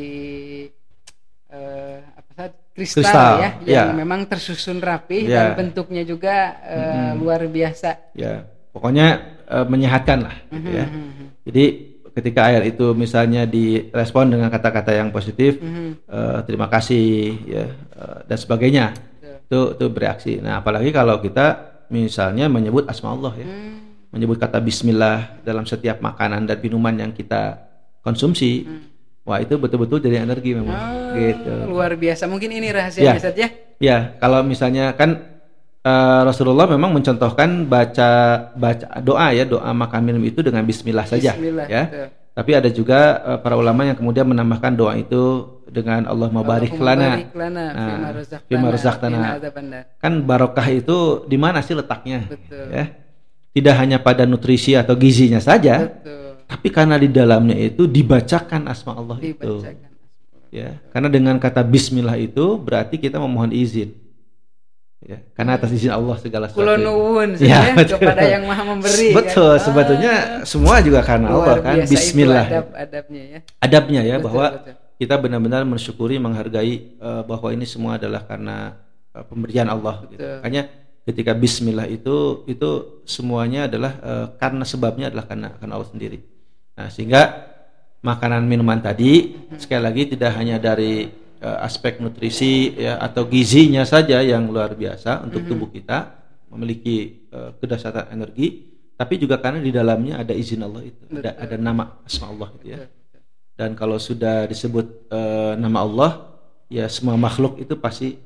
eh, 1.47 1.97
apa 2.03 2.31
tadi, 2.35 2.55
kristal, 2.73 3.01
Kristal, 3.01 3.33
ya 3.39 3.49
yang 3.63 3.89
ya. 3.89 3.93
memang 3.95 4.25
tersusun 4.25 4.81
rapi 4.81 5.25
Ya. 5.25 5.53
dan 5.55 5.65
bentuknya 5.65 6.03
juga 6.03 6.59
eh, 6.61 6.77
Mm-mm. 6.77 7.21
luar 7.21 7.41
biasa. 7.47 8.11
Ya, 8.13 8.43
pokoknya 8.69 9.07
eh, 9.45 9.65
menyehatkan 9.65 10.19
lah. 10.25 10.35
gitu 10.51 10.69
ya. 10.73 10.85
Mhm, 10.85 11.25
Jadi 11.45 11.65
ketika 12.15 12.47
air 12.47 12.63
itu 12.65 12.95
misalnya 12.95 13.43
direspon 13.43 14.31
dengan 14.31 14.47
kata-kata 14.47 14.91
yang 14.91 15.09
positif, 15.09 15.57
mhm, 15.57 16.05
eh, 16.05 16.39
terima 16.45 16.67
kasih 16.67 17.07
ya 17.45 17.65
eh, 17.71 18.17
dan 18.25 18.37
sebagainya. 18.37 18.85
Itu 19.45 19.59
itu 19.77 19.85
bereaksi. 19.87 20.33
Nah 20.41 20.59
apalagi 20.59 20.89
kalau 20.89 21.21
kita 21.21 21.77
misalnya 21.93 22.49
menyebut 22.49 22.89
asma 22.89 23.13
Allah 23.13 23.33
ya, 23.37 23.45
Hmm, 23.45 23.77
menyebut 24.09 24.41
kata 24.41 24.57
Bismillah 24.57 25.39
dalam 25.45 25.69
setiap 25.69 26.01
makanan 26.01 26.49
dan 26.49 26.57
minuman 26.57 26.97
yang 26.97 27.11
kita 27.13 27.61
konsumsi, 28.01 28.65
hmm. 28.65 28.81
wah 29.21 29.37
itu 29.37 29.53
betul-betul 29.55 30.01
jadi 30.01 30.25
energi 30.25 30.57
memang. 30.57 30.73
Ah, 30.73 31.13
Gitu. 31.15 31.53
Luar 31.71 31.95
biasa. 31.95 32.27
Mungkin 32.27 32.51
ini 32.51 32.67
rahasianya 32.73 33.07
Ya. 33.07 33.15
Ustaz 33.15 33.35
ya. 33.37 33.49
Ya, 33.79 33.97
kalau 34.19 34.43
misalnya 34.43 34.91
kan 34.95 35.15
eh, 35.85 36.21
Rasulullah 36.25 36.65
memang 36.67 36.91
mencontohkan 36.91 37.69
baca 37.69 38.09
baca 38.57 38.85
doa 38.99 39.29
ya, 39.31 39.45
doa 39.45 39.69
makan 39.71 40.01
minum 40.03 40.23
itu 40.25 40.41
dengan 40.41 40.65
bismillah 40.65 41.05
saja 41.07 41.37
Bismillah, 41.37 41.67
ya. 41.69 41.83
betul. 41.87 42.07
Tapi 42.35 42.51
ada 42.51 42.69
juga 42.73 42.99
eh, 43.23 43.39
para 43.39 43.55
ulama 43.55 43.87
yang 43.87 43.95
kemudian 43.95 44.27
menambahkan 44.27 44.73
doa 44.75 44.97
itu 44.99 45.54
dengan 45.75 46.07
Allah 46.07 46.31
mabarik 46.31 46.71
Allahumma 46.71 46.95
lana. 46.95 47.09
barik 47.19 47.31
lana 47.35 47.63
Nah, 47.75 48.23
qina 48.47 48.67
adzabannar. 48.71 49.83
Kan 49.99 50.23
barokah 50.23 50.67
itu 50.71 50.97
di 51.27 51.35
mana 51.35 51.59
sih 51.59 51.75
letaknya? 51.75 52.31
Betul. 52.31 52.71
Ya. 52.71 52.85
Tidak 53.51 53.75
hanya 53.75 53.97
pada 53.99 54.23
nutrisi 54.23 54.75
atau 54.75 54.95
gizinya 54.95 55.39
saja, 55.39 55.87
Betul. 55.87 56.43
tapi 56.43 56.67
karena 56.71 56.95
di 56.95 57.07
dalamnya 57.07 57.55
itu 57.55 57.87
dibacakan 57.87 58.67
asma 58.67 58.95
Allah 58.95 59.15
itu. 59.19 59.35
Dibacakan. 59.63 59.91
Ya, 60.51 60.79
karena 60.91 61.11
dengan 61.11 61.35
kata 61.35 61.63
bismillah 61.63 62.15
itu 62.15 62.55
berarti 62.55 62.95
kita 62.95 63.19
memohon 63.19 63.51
izin. 63.51 63.91
Ya, 65.05 65.21
karena 65.37 65.55
atas 65.55 65.69
izin 65.69 65.91
Allah 65.93 66.17
segala 66.17 66.49
sesuatu. 66.49 66.65
Kulo 66.65 66.75
nuwun 66.81 67.37
Ya, 67.37 67.75
betul. 67.77 68.01
kepada 68.01 68.25
yang 68.25 68.43
Maha 68.43 68.63
memberi. 68.65 69.13
Betul, 69.13 69.55
kan? 69.55 69.61
sebetulnya 69.61 70.13
semua 70.43 70.81
juga 70.81 70.99
karena 71.05 71.27
Allah 71.29 71.55
kan. 71.61 71.75
itu 71.79 71.93
Bismillah. 71.93 72.45
adab-adabnya 72.49 73.23
ya. 73.23 73.39
Adabnya 73.61 74.01
ya 74.01 74.15
Betul, 74.17 74.25
bahwa 74.25 74.45
betul. 74.51 74.73
Kita 74.95 75.19
benar-benar 75.19 75.67
mensyukuri, 75.67 76.15
menghargai 76.17 76.73
eh, 76.95 77.23
bahwa 77.27 77.49
ini 77.51 77.65
semua 77.67 77.99
adalah 77.99 78.23
karena 78.23 78.75
eh, 79.11 79.25
pemberian 79.27 79.67
Allah. 79.67 80.07
Gitu. 80.09 80.21
Makanya 80.21 80.63
ketika 81.05 81.37
Bismillah 81.37 81.85
itu 81.85 82.41
itu 82.49 82.69
semuanya 83.05 83.67
adalah 83.69 83.93
eh, 84.01 84.25
karena 84.39 84.63
sebabnya 84.63 85.11
adalah 85.13 85.25
karena 85.27 85.47
karena 85.59 85.73
Allah 85.77 85.89
sendiri. 85.91 86.19
Nah 86.75 86.87
sehingga 86.91 87.21
makanan 88.05 88.45
minuman 88.45 88.77
tadi 88.81 89.33
sekali 89.57 89.81
lagi 89.81 90.13
tidak 90.13 90.31
hanya 90.37 90.57
dari 90.61 91.05
eh, 91.41 91.57
aspek 91.65 91.99
nutrisi 92.01 92.73
ya 92.77 92.97
atau 93.01 93.25
gizinya 93.27 93.83
saja 93.85 94.21
yang 94.21 94.47
luar 94.49 94.73
biasa 94.77 95.25
untuk 95.25 95.43
Hmm. 95.45 95.49
tubuh 95.51 95.69
kita 95.69 96.23
memiliki 96.49 97.27
eh, 97.29 97.51
kedahsyatan 97.59 98.15
energi, 98.15 98.47
tapi 98.95 99.19
juga 99.19 99.41
karena 99.43 99.59
di 99.59 99.75
dalamnya 99.75 100.23
ada 100.23 100.31
izin 100.31 100.63
Allah 100.63 100.87
itu, 100.87 101.03
ada, 101.11 101.35
Betul. 101.35 101.43
ada 101.43 101.55
nama 101.59 101.83
asma 102.07 102.25
Allah 102.31 102.49
itu 102.55 102.65
ya. 102.71 102.79
Betul. 102.79 103.04
Dan 103.55 103.71
kalau 103.73 103.95
sudah 103.95 104.43
disebut 104.45 105.07
eh, 105.07 105.53
nama 105.55 105.79
Allah, 105.79 106.11
ya 106.67 106.91
semua 106.91 107.15
makhluk 107.15 107.55
itu 107.57 107.79
pasti 107.79 108.19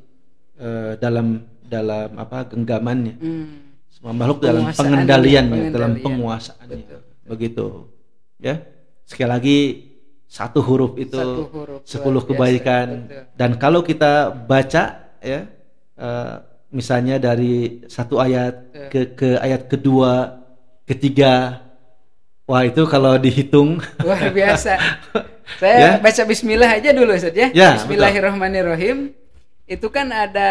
eh, 0.58 0.94
dalam 0.98 1.46
dalam 1.62 2.18
apa 2.18 2.50
genggamannya. 2.50 3.16
Hmm. 3.22 3.48
Semua 3.90 4.14
makhluk 4.18 4.42
dalam 4.42 4.66
Penguasaannya, 4.66 4.80
pengendaliannya, 4.82 5.50
dalam 5.70 5.92
pengendalian. 5.94 6.06
penguasaannya. 6.06 6.78
Betul. 6.82 7.02
Begitu. 7.30 7.66
Ya. 8.42 8.56
Sekali 9.06 9.30
lagi 9.30 9.60
satu 10.30 10.62
huruf 10.62 10.94
itu 11.02 11.18
Satu 11.18 11.42
huruf, 11.50 11.80
sepuluh 11.86 12.22
kebaikan. 12.26 12.88
betul. 13.06 13.24
Dan 13.38 13.52
kalau 13.62 13.82
kita 13.86 14.34
baca 14.34 14.84
ya 15.22 15.40
eh, 15.94 16.36
misalnya 16.70 17.18
dari 17.18 17.86
satu 17.86 18.18
ayat 18.18 18.54
ke 18.90 19.14
ke 19.14 19.30
ayat 19.38 19.70
kedua, 19.70 20.42
ketiga, 20.86 21.62
wah 22.50 22.66
itu 22.66 22.82
kalau 22.90 23.14
dihitung 23.22 23.78
Luar 24.02 24.34
biasa. 24.38 24.74
Ya. 24.74 25.22
Saya 25.62 26.02
baca 26.02 26.22
bismillah 26.26 26.70
aja 26.82 26.90
dulu 26.90 27.14
Ustaz 27.14 27.34
ya. 27.38 27.54
Ya, 27.54 27.78
Bismillahirrahmanirrahim. 27.78 29.14
Itu 29.70 29.94
kan 29.94 30.10
ada 30.10 30.50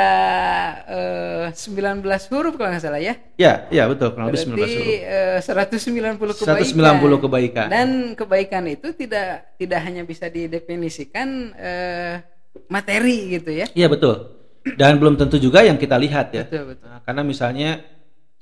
eh, 0.86 1.50
19 1.50 2.06
huruf 2.30 2.54
kalau 2.54 2.70
nggak 2.70 2.82
salah 2.82 3.02
ya. 3.02 3.18
Ya, 3.34 3.66
ya 3.66 3.90
betul, 3.90 4.14
kurang 4.14 4.30
lebih 4.30 4.46
19 4.46 4.54
Berarti 4.54 4.78
huruf. 4.78 6.22
eh, 6.22 6.38
190 6.38 6.38
kebaikan. 6.38 7.02
190 7.18 7.24
kebaikan. 7.26 7.66
Dan 7.66 7.88
kebaikan 8.14 8.64
itu 8.70 8.94
tidak 8.94 9.58
tidak 9.58 9.80
hanya 9.82 10.02
bisa 10.06 10.30
didefinisikan 10.30 11.50
eh, 11.58 12.22
materi 12.70 13.38
gitu 13.38 13.50
ya. 13.50 13.66
Iya 13.74 13.90
betul. 13.90 14.38
Dan 14.78 15.02
belum 15.02 15.18
tentu 15.18 15.38
juga 15.42 15.66
yang 15.66 15.78
kita 15.78 15.98
lihat 15.98 16.30
ya. 16.30 16.46
Betul 16.46 16.74
betul. 16.74 16.86
Nah, 16.86 17.00
karena 17.02 17.22
misalnya 17.26 17.70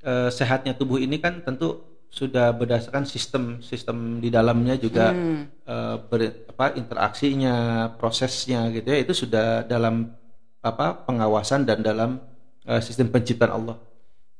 eh, 0.05 0.29
sehatnya 0.29 0.77
tubuh 0.77 1.01
ini 1.01 1.17
kan 1.17 1.41
tentu 1.41 1.96
sudah 2.07 2.49
berdasarkan 2.51 3.03
sistem 3.03 3.59
sistem 3.61 4.17
di 4.17 4.31
dalamnya 4.31 4.75
juga 4.75 5.11
Hmm. 5.11 5.43
eh, 5.63 5.95
ber- 6.07 6.47
apa 6.49 6.73
interaksinya, 6.73 7.55
prosesnya 7.93 8.71
gitu 8.71 8.87
ya 8.87 8.99
itu 9.03 9.13
sudah 9.13 9.61
dalam 9.63 10.09
apa 10.59 10.95
pengawasan 11.05 11.63
dan 11.63 11.79
dalam 11.81 12.17
eh, 12.63 12.81
sistem 12.81 13.07
penciptaan 13.07 13.53
Allah. 13.53 13.77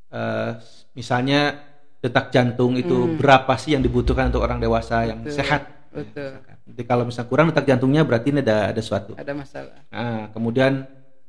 Eh, 0.08 0.52
misalnya 0.94 1.60
detak 2.00 2.32
jantung 2.32 2.76
itu 2.76 3.16
berapa 3.16 3.56
sih 3.56 3.76
yang 3.76 3.84
dibutuhkan 3.84 4.32
untuk 4.32 4.44
orang 4.44 4.60
dewasa 4.60 5.04
yang 5.04 5.20
Hmm. 5.22 5.28
Betul. 5.28 5.38
sehat? 5.38 5.62
Betul. 5.92 6.32
Jadi 6.68 6.84
kalau 6.84 7.04
misalnya 7.08 7.30
kurang 7.32 7.48
detak 7.52 7.66
jantungnya 7.66 8.04
berarti 8.04 8.28
ini 8.30 8.40
ada 8.44 8.72
ada 8.72 8.82
suatu. 8.84 9.16
Ada 9.16 9.32
masalah. 9.32 9.80
Nah, 9.88 10.28
kemudian 10.32 10.84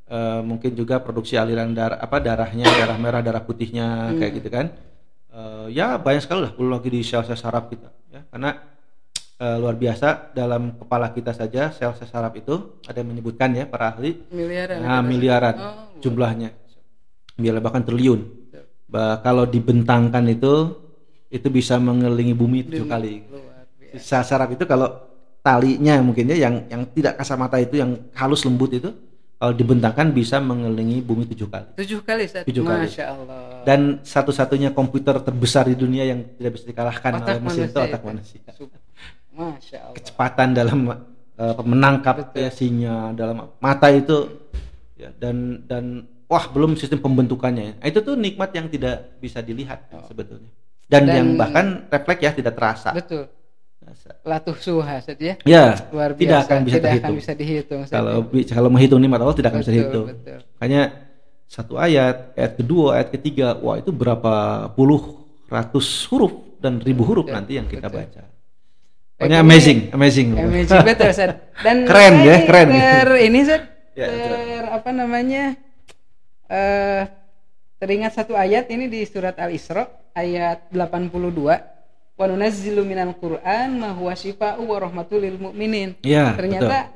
eh, 0.09 0.40
mungkin 0.40 0.72
juga 0.72 0.98
produksi 0.98 1.37
aliran 1.37 1.70
darah 1.70 2.01
apa 2.01 2.16
darahnya, 2.18 2.64
darah 2.64 2.96
merah, 2.96 3.20
darah 3.20 3.44
putihnya 3.44 4.16
kayak 4.16 4.33
gitu 4.40 4.48
kan. 4.48 4.66
Eh, 5.38 5.66
ya 5.70 5.94
banyak 6.03 6.22
sekali 6.27 6.40
lah 6.51 6.53
belum 6.59 6.70
lagi 6.74 6.90
di 6.90 7.01
sel-sel 7.07 7.38
saraf 7.38 7.70
kita 7.70 7.87
ya. 8.11 8.27
Karena 8.27 8.59
eh, 9.38 9.57
luar 9.62 9.79
biasa 9.79 10.35
dalam 10.35 10.74
kepala 10.74 11.14
kita 11.14 11.31
saja 11.31 11.70
sel-sel 11.70 12.11
saraf 12.11 12.35
itu 12.35 12.83
ada 12.83 12.98
yang 12.98 13.14
menyebutkan 13.14 13.55
ya 13.55 13.70
para 13.70 13.94
ahli 13.94 14.18
Miliaran. 14.35 14.83
nah, 14.83 14.98
miliaran 14.98 15.55
Oh, 15.55 15.74
jumlahnya. 16.03 16.51
Miliaran 17.38 17.62
bahkan 17.62 17.87
triliun. 17.87 18.20
Bah, 18.88 19.20
kalau 19.22 19.46
dibentangkan 19.46 20.27
itu 20.27 20.74
itu 21.31 21.46
bisa 21.53 21.79
mengelilingi 21.79 22.35
bumi 22.35 22.66
tujuh 22.66 22.88
kali. 22.88 23.22
Sel 23.94 24.27
saraf 24.27 24.51
itu 24.51 24.66
kalau 24.66 24.90
talinya 25.38 26.03
mungkin 26.03 26.35
ya 26.35 26.51
yang 26.51 26.66
yang 26.66 26.83
tidak 26.90 27.14
kasar 27.14 27.38
mata 27.38 27.62
itu 27.62 27.79
yang 27.79 27.94
halus 28.18 28.42
lembut 28.42 28.74
itu 28.74 28.90
kalau 29.38 29.55
dibentangkan 29.55 30.11
bisa 30.11 30.42
mengelilingi 30.42 30.98
bumi 30.98 31.22
tujuh 31.31 31.46
kali. 31.46 31.79
Tujuh 31.79 32.03
kali 32.03 32.27
Ustaz. 32.27 32.42
Tujuh 32.42 32.66
kali. 32.66 32.90
Masya 32.90 33.05
Allah. 33.07 33.62
Dan 33.62 34.03
satu-satunya 34.03 34.74
komputer 34.74 35.14
terbesar 35.22 35.70
di 35.70 35.79
dunia 35.79 36.03
yang 36.11 36.27
tidak 36.35 36.59
bisa 36.59 36.66
dikalahkan 36.66 37.12
Otak 37.22 37.27
oleh 37.31 37.40
mesin 37.46 37.70
itu 37.70 37.79
otak 37.79 38.03
manusia. 38.03 38.42
Masya 39.31 39.79
Allah. 39.79 39.94
Kecepatan 39.94 40.48
dalam 40.59 40.79
eh, 41.38 41.62
menangkap 41.62 42.35
ya, 42.35 42.51
sinyal 42.51 43.14
dalam 43.14 43.55
mata 43.62 43.87
itu 43.94 44.27
ya, 44.98 45.14
dan 45.14 45.62
dan 45.70 46.03
wah 46.27 46.44
belum 46.51 46.74
sistem 46.74 46.98
pembentukannya. 46.98 47.79
Itu 47.87 48.03
tuh 48.03 48.18
nikmat 48.18 48.51
yang 48.59 48.66
tidak 48.66 49.22
bisa 49.22 49.38
dilihat 49.38 49.87
sebetulnya. 50.11 50.51
Dan, 50.90 51.07
Dan- 51.07 51.14
yang 51.14 51.29
bahkan 51.38 51.87
refleks 51.87 52.27
ya 52.27 52.35
tidak 52.35 52.59
terasa. 52.59 52.90
Betul. 52.90 53.31
Latuh 54.22 54.57
suha 54.57 54.98
Ustaz 54.98 55.18
ya. 55.18 55.35
Ya, 55.42 55.64
Luar 55.90 56.12
biasa. 56.12 56.20
tidak 56.20 56.38
akan 56.44 56.59
bisa 56.62 56.77
tidak 56.77 56.85
terhitung. 56.85 57.05
akan 57.05 57.20
bisa 57.20 57.33
dihitung. 57.35 57.81
Kalau 57.87 58.14
bi- 58.22 58.44
kalau 58.44 58.68
menghitung 58.68 59.01
nikmat 59.01 59.20
Allah 59.20 59.37
tidak 59.37 59.51
akan 59.53 59.61
bisa 59.61 59.72
Betul, 59.72 59.81
dihitung. 59.81 60.07
betul. 60.12 60.38
Makanya 60.57 60.83
satu 61.48 61.74
ayat, 61.77 62.16
ayat 62.37 62.53
kedua, 62.57 62.87
ayat 62.96 63.09
ketiga, 63.11 63.57
wah 63.57 63.77
itu 63.77 63.88
berapa 63.88 64.33
puluh 64.72 65.24
ratus 65.48 66.05
huruf 66.07 66.33
dan 66.61 66.77
ribu 66.79 67.05
huruf 67.05 67.24
nanti 67.27 67.57
yang 67.57 67.64
kita 67.64 67.88
baca. 67.88 68.29
Pokoknya 69.16 69.40
amazing, 69.40 69.90
amazing. 69.90 70.29
Amazing 70.37 70.85
betul 70.85 71.09
Ustaz. 71.09 71.35
Dan 71.59 71.83
Keren, 71.90 72.14
ya, 72.22 72.37
keren. 72.46 72.68
Ter, 72.70 73.09
ini 73.24 73.38
Ustaz. 73.42 73.62
Ya, 73.98 74.07
ter, 74.07 74.62
apa 74.70 74.90
namanya? 74.92 75.44
eh 76.48 77.03
teringat 77.79 78.12
satu 78.12 78.33
ayat 78.33 78.66
ini 78.68 78.88
di 78.88 79.05
surat 79.05 79.38
Al-Isra 79.38 79.85
ayat 80.12 80.66
82. 80.70 81.78
Wa 82.18 82.26
nunazzilu 82.26 82.83
minal 82.83 83.14
Qur'an 83.14 83.78
ma 83.78 83.94
huwa 83.94 84.11
syifaa'u 84.11 84.66
wa 84.66 84.76
rahmatul 84.83 85.22
lil 85.22 85.38
mu'minin. 85.38 86.02
Ya, 86.02 86.35
Ternyata 86.35 86.90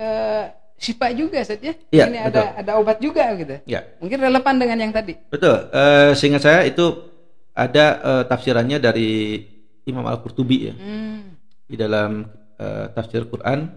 eh 0.00 0.44
syifa 0.80 1.12
juga 1.12 1.44
Ustaz 1.44 1.60
ya. 1.60 1.76
Iya, 1.92 2.04
ini 2.08 2.18
betul. 2.24 2.40
ada 2.40 2.42
ada 2.56 2.72
obat 2.80 2.96
juga 2.98 3.22
gitu. 3.36 3.60
Ya, 3.68 3.84
Mungkin 4.00 4.18
relevan 4.18 4.56
dengan 4.56 4.80
yang 4.80 4.92
tadi. 4.96 5.14
betul. 5.28 5.68
Eh 5.70 6.16
seingat 6.16 6.42
saya 6.42 6.64
itu 6.64 7.04
ada 7.52 7.84
eh, 8.00 8.24
tafsirannya 8.32 8.80
dari 8.80 9.44
Imam 9.84 10.08
Al-Qurtubi 10.08 10.72
ya. 10.72 10.74
Hmm. 10.74 11.36
Di 11.68 11.76
dalam 11.76 12.24
eh, 12.56 12.86
tafsir 12.96 13.28
Quran, 13.28 13.68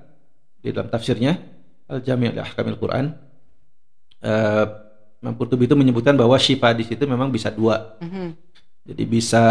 di 0.63 0.71
dalam 0.71 0.87
tafsirnya 0.87 1.35
Al-Jami' 1.91 2.31
li 2.33 2.39
Ahkamil 2.39 2.79
Quran. 2.79 3.05
Imam 5.21 5.33
Qurtubi 5.37 5.69
itu 5.69 5.75
menyebutkan 5.77 6.17
bahwa 6.17 6.33
syifa 6.39 6.73
di 6.73 6.81
situ 6.87 7.05
memang 7.05 7.29
bisa 7.29 7.53
dua. 7.53 7.97
Mhm. 8.01 8.33
Jadi 8.85 9.03
bisa 9.05 9.45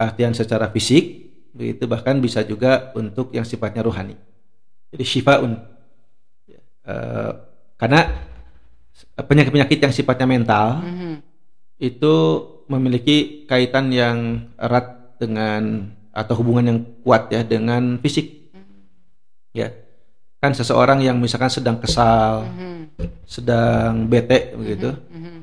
artian 0.00 0.32
secara 0.32 0.72
fisik, 0.72 1.28
begitu 1.52 1.84
bahkan 1.84 2.16
bisa 2.16 2.40
juga 2.40 2.88
untuk 2.96 3.36
yang 3.36 3.44
sifatnya 3.44 3.84
rohani. 3.84 4.16
Jadi 4.90 5.04
syifaun. 5.04 5.60
Ya, 6.48 6.60
eh, 6.88 7.32
karena 7.76 8.00
penyakit-penyakit 9.20 9.78
yang 9.78 9.92
sifatnya 9.92 10.26
mental 10.26 10.80
Mhm. 10.80 11.12
itu 11.80 12.14
memiliki 12.72 13.44
kaitan 13.44 13.92
yang 13.92 14.48
erat 14.56 15.20
dengan 15.20 15.92
atau 16.10 16.34
hubungan 16.40 16.64
yang 16.66 16.78
kuat 17.04 17.28
ya 17.30 17.44
dengan 17.44 18.00
fisik. 18.00 18.50
Ya. 19.52 19.70
Kan 20.40 20.56
seseorang 20.56 21.04
yang 21.04 21.20
misalkan 21.20 21.52
sedang 21.52 21.76
kesal, 21.76 22.48
Mhm. 22.48 22.80
sedang 23.28 24.08
bete 24.08 24.56
begitu, 24.56 24.96
Mhm. 25.12 25.38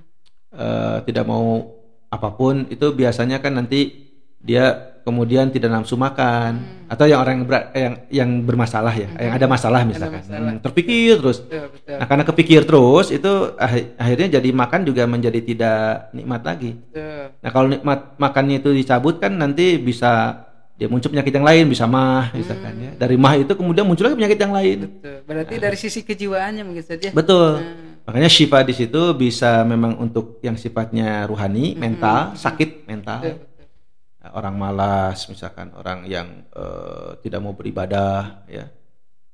eh, 0.58 0.98
tidak 1.06 1.26
mau 1.30 1.78
apa 2.08 2.32
pun 2.34 2.65
itu 2.72 2.88
biasanya 2.96 3.38
kan 3.43 3.60
nanti 3.60 4.07
dia 4.38 4.63
kemudian 5.02 5.47
tidak 5.47 5.71
nafsu 5.71 5.95
makan 5.95 6.60
atau 6.88 7.08
yang 7.08 7.23
orang 7.23 7.39
yang, 7.39 7.45
berat- 7.47 7.71
yang 7.71 7.93
yang 8.12 8.30
bermasalah 8.43 8.91
ya 8.91 9.08
yang 9.15 9.34
ada 9.36 9.47
masalah 9.47 9.80
misalkan 9.88 10.19
masalah. 10.19 10.52
Hmm, 10.52 10.60
terpikir 10.60 11.15
terus 11.15 11.39
Betul, 11.43 11.67
betul. 11.71 11.95
nah 11.95 12.06
karena 12.06 12.23
kepikir 12.23 12.62
terus 12.63 13.08
itu 13.10 13.32
ah- 13.56 13.88
akhirnya 13.95 14.39
jadi 14.39 14.50
makan 14.52 14.82
juga 14.84 15.08
menjadi 15.08 15.39
tidak 15.39 15.80
nikmat 16.12 16.41
lagi 16.43 16.76
Betul. 16.76 17.23
nah 17.39 17.50
kalau 17.50 17.67
nikmat 17.67 18.00
makannya 18.19 18.60
itu 18.60 18.69
dicabut 18.76 19.15
kan 19.17 19.32
nanti 19.32 19.80
bisa 19.80 20.43
dia 20.78 20.86
muncul 20.86 21.10
penyakit 21.10 21.34
yang 21.34 21.47
lain 21.47 21.65
bisa 21.65 21.89
mah 21.89 22.30
misalkan 22.36 22.73
ya 22.78 22.91
dari 22.95 23.15
mah 23.17 23.34
itu 23.34 23.50
kemudian 23.50 23.88
muncul 23.88 24.06
lagi 24.06 24.15
penyakit 24.15 24.38
yang 24.38 24.54
lain 24.54 24.78
Betul. 24.91 25.17
Berarti 25.23 25.56
dari 25.58 25.76
sisi 25.76 26.00
kejiwaannya 26.04 26.63
mungkin 26.63 26.86
saja. 26.86 27.12
Betul. 27.12 27.60
Hmm. 27.60 28.00
Makanya 28.08 28.30
syifa 28.32 28.63
di 28.63 28.71
situ 28.71 29.02
bisa 29.12 29.63
memang 29.63 30.00
untuk 30.00 30.39
yang 30.39 30.56
sifatnya 30.56 31.28
ruhani, 31.28 31.76
mental, 31.76 32.32
sakit 32.34 32.88
mental. 32.88 33.19
Betul. 33.19 33.36
Nah, 33.36 33.57
Orang 34.33 34.55
malas 34.57 35.27
misalkan, 35.27 35.71
orang 35.75 36.03
yang 36.05 36.47
eh, 36.51 37.19
tidak 37.21 37.39
mau 37.39 37.53
beribadah 37.53 38.43
ya. 38.47 38.67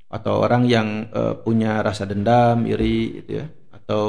Atau 0.10 0.46
orang 0.46 0.70
yang 0.70 1.10
eh, 1.10 1.34
punya 1.42 1.82
rasa 1.82 2.06
dendam, 2.06 2.66
iri 2.66 3.22
gitu 3.24 3.42
ya. 3.42 3.46
Atau 3.74 4.04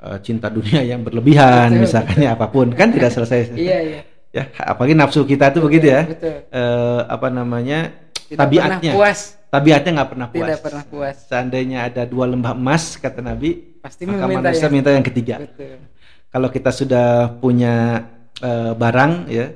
eh, 0.00 0.18
cinta 0.22 0.48
dunia 0.48 0.80
yang 0.82 1.04
berlebihan 1.04 1.74
Betul, 1.74 1.82
misalkan 1.84 2.16
ya 2.22 2.32
apa 2.32 2.46
pun 2.48 2.72
kan 2.72 2.88
tidak 2.88 3.12
selesai. 3.12 3.52
Iya, 3.58 3.78
iya. 3.82 4.00
Ya, 4.28 4.44
apalagi 4.60 4.92
nafsu 4.92 5.24
kita 5.24 5.48
tuh 5.50 5.64
begitu 5.64 5.88
ya. 5.88 6.04
Betul. 6.04 6.44
Eh, 6.52 7.00
apa 7.08 7.32
namanya? 7.32 7.92
Tidak 8.28 8.36
tabiatnya. 8.36 8.92
pernah 8.92 8.96
puas. 9.00 9.20
Tabiatnya 9.48 9.90
nggak 9.96 10.10
pernah 10.12 10.28
puas. 10.28 10.44
Tidak 10.44 10.60
pernah 10.60 10.84
puas. 10.84 11.16
Seandainya 11.32 11.78
ada 11.88 12.02
dua 12.04 12.28
lembah 12.28 12.52
emas 12.52 13.00
kata 13.00 13.24
Nabi, 13.24 13.80
Pasti 13.80 14.04
maka 14.04 14.28
meminta 14.28 14.52
manusia 14.52 14.68
yang- 14.68 14.74
minta 14.76 14.90
yang 14.92 15.00
ketiga. 15.00 15.40
Betul. 15.40 15.80
Kalau 16.28 16.48
kita 16.52 16.68
sudah 16.68 17.08
punya 17.40 18.04
eh, 18.38 18.72
barang 18.76 19.12
ya, 19.32 19.48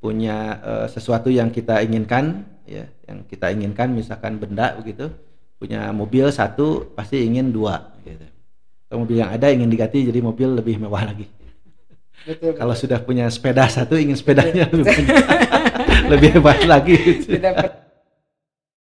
punya 0.00 0.58
eh, 0.64 0.86
sesuatu 0.88 1.28
yang 1.28 1.52
kita 1.52 1.84
inginkan 1.84 2.48
ya, 2.64 2.88
yang 3.04 3.22
kita 3.28 3.52
inginkan 3.52 3.92
misalkan 3.92 4.40
benda 4.40 4.74
begitu, 4.80 5.12
punya 5.60 5.92
mobil 5.92 6.32
satu 6.32 6.96
pasti 6.96 7.20
ingin 7.22 7.52
dua 7.52 7.92
gitu. 8.02 8.24
Kalau 8.88 9.06
mobil 9.06 9.22
yang 9.22 9.30
ada 9.30 9.46
ingin 9.52 9.70
diganti 9.70 10.08
jadi 10.08 10.18
mobil 10.18 10.56
lebih 10.56 10.80
mewah 10.80 11.04
lagi. 11.06 11.28
Betul. 12.24 12.52
Kalau 12.56 12.74
sudah 12.76 13.00
punya 13.00 13.28
sepeda 13.32 13.68
satu 13.68 13.96
ingin 13.96 14.16
sepedanya 14.16 14.68
lebih 14.68 14.84
banyak, 14.88 15.16
lebih 16.12 16.28
hebat 16.40 16.58
lagi. 16.64 16.96
gitu. 16.96 17.38